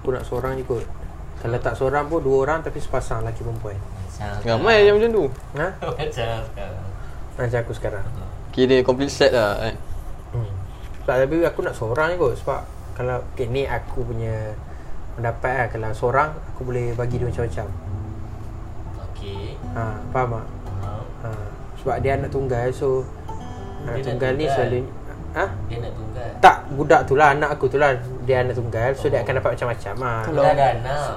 [0.00, 0.84] Aku nak seorang je kot
[1.44, 3.76] Kalau tak seorang pun dua orang Tapi sepasang lelaki perempuan
[4.48, 5.24] Ramai yang macam tu
[5.60, 5.66] Ha?
[5.84, 6.42] Macam sekarang
[7.36, 8.04] Macam aku sekarang
[8.50, 9.87] Kira complete set lah kan hmm.
[11.08, 12.36] Sebab tapi aku nak seorang je kot.
[12.36, 12.60] Sebab
[12.92, 14.52] Kalau okay, ni aku punya
[15.16, 17.64] Pendapat lah Kalau seorang Aku boleh bagi dia macam-macam.
[19.08, 19.56] Okey.
[19.72, 20.46] Ha, Faham tak?
[20.68, 21.00] Faham.
[21.24, 21.28] Ha,
[21.80, 23.08] sebab dia anak tunggal So
[23.88, 24.52] Anak Dia nak tunggal ni tunggal.
[24.52, 24.80] selalu
[25.32, 25.44] Ha?
[25.48, 26.30] Dia nak tunggal.
[26.44, 27.90] Tak Budak tu lah Anak aku tu lah
[28.28, 31.16] Dia anak tunggal So dia akan dapat macam-macam lah Kalau ada anak.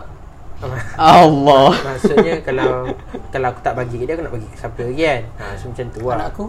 [0.96, 1.68] Allah.
[1.92, 2.88] Maksudnya kalau
[3.28, 5.22] Kalau aku tak bagi ke dia Aku nak bagi ke siapa lagi kan?
[5.36, 6.16] Ha, So macam tu lah.
[6.16, 6.46] Anak aku?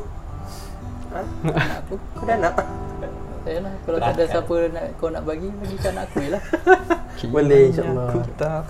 [1.10, 1.20] Ha?
[1.42, 1.94] Anak aku?
[2.14, 2.54] Kau dah anak
[3.42, 6.42] Yalah, kalau tak ada siapa nak, kau nak bagi, bagi kat anak aku je lah.
[7.34, 8.08] Boleh insyaAllah.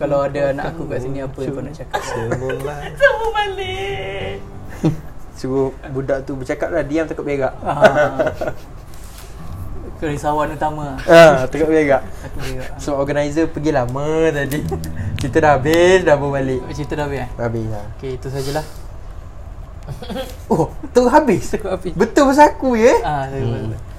[0.00, 2.00] Kalau ada anak aku kat sini, apa yang kau nak cakap?
[2.00, 4.36] Sama balik.
[5.38, 7.52] Suruh budak tu bercakap lah Diam takut berak.
[7.60, 8.30] Ah.
[10.00, 10.96] Kerisauan utama.
[11.04, 12.02] Ha, takut berak.
[12.38, 14.60] Berak So organizer pergi lama tadi.
[15.18, 16.62] Kita dah habis Dah bawa balik.
[16.74, 17.30] Cerita dah habis eh?
[17.38, 18.66] Habis lah Okay, itu sajalah.
[20.46, 22.94] Oh tu habis habis Betul pasal aku ya?
[23.02, 23.91] Ah, hmm.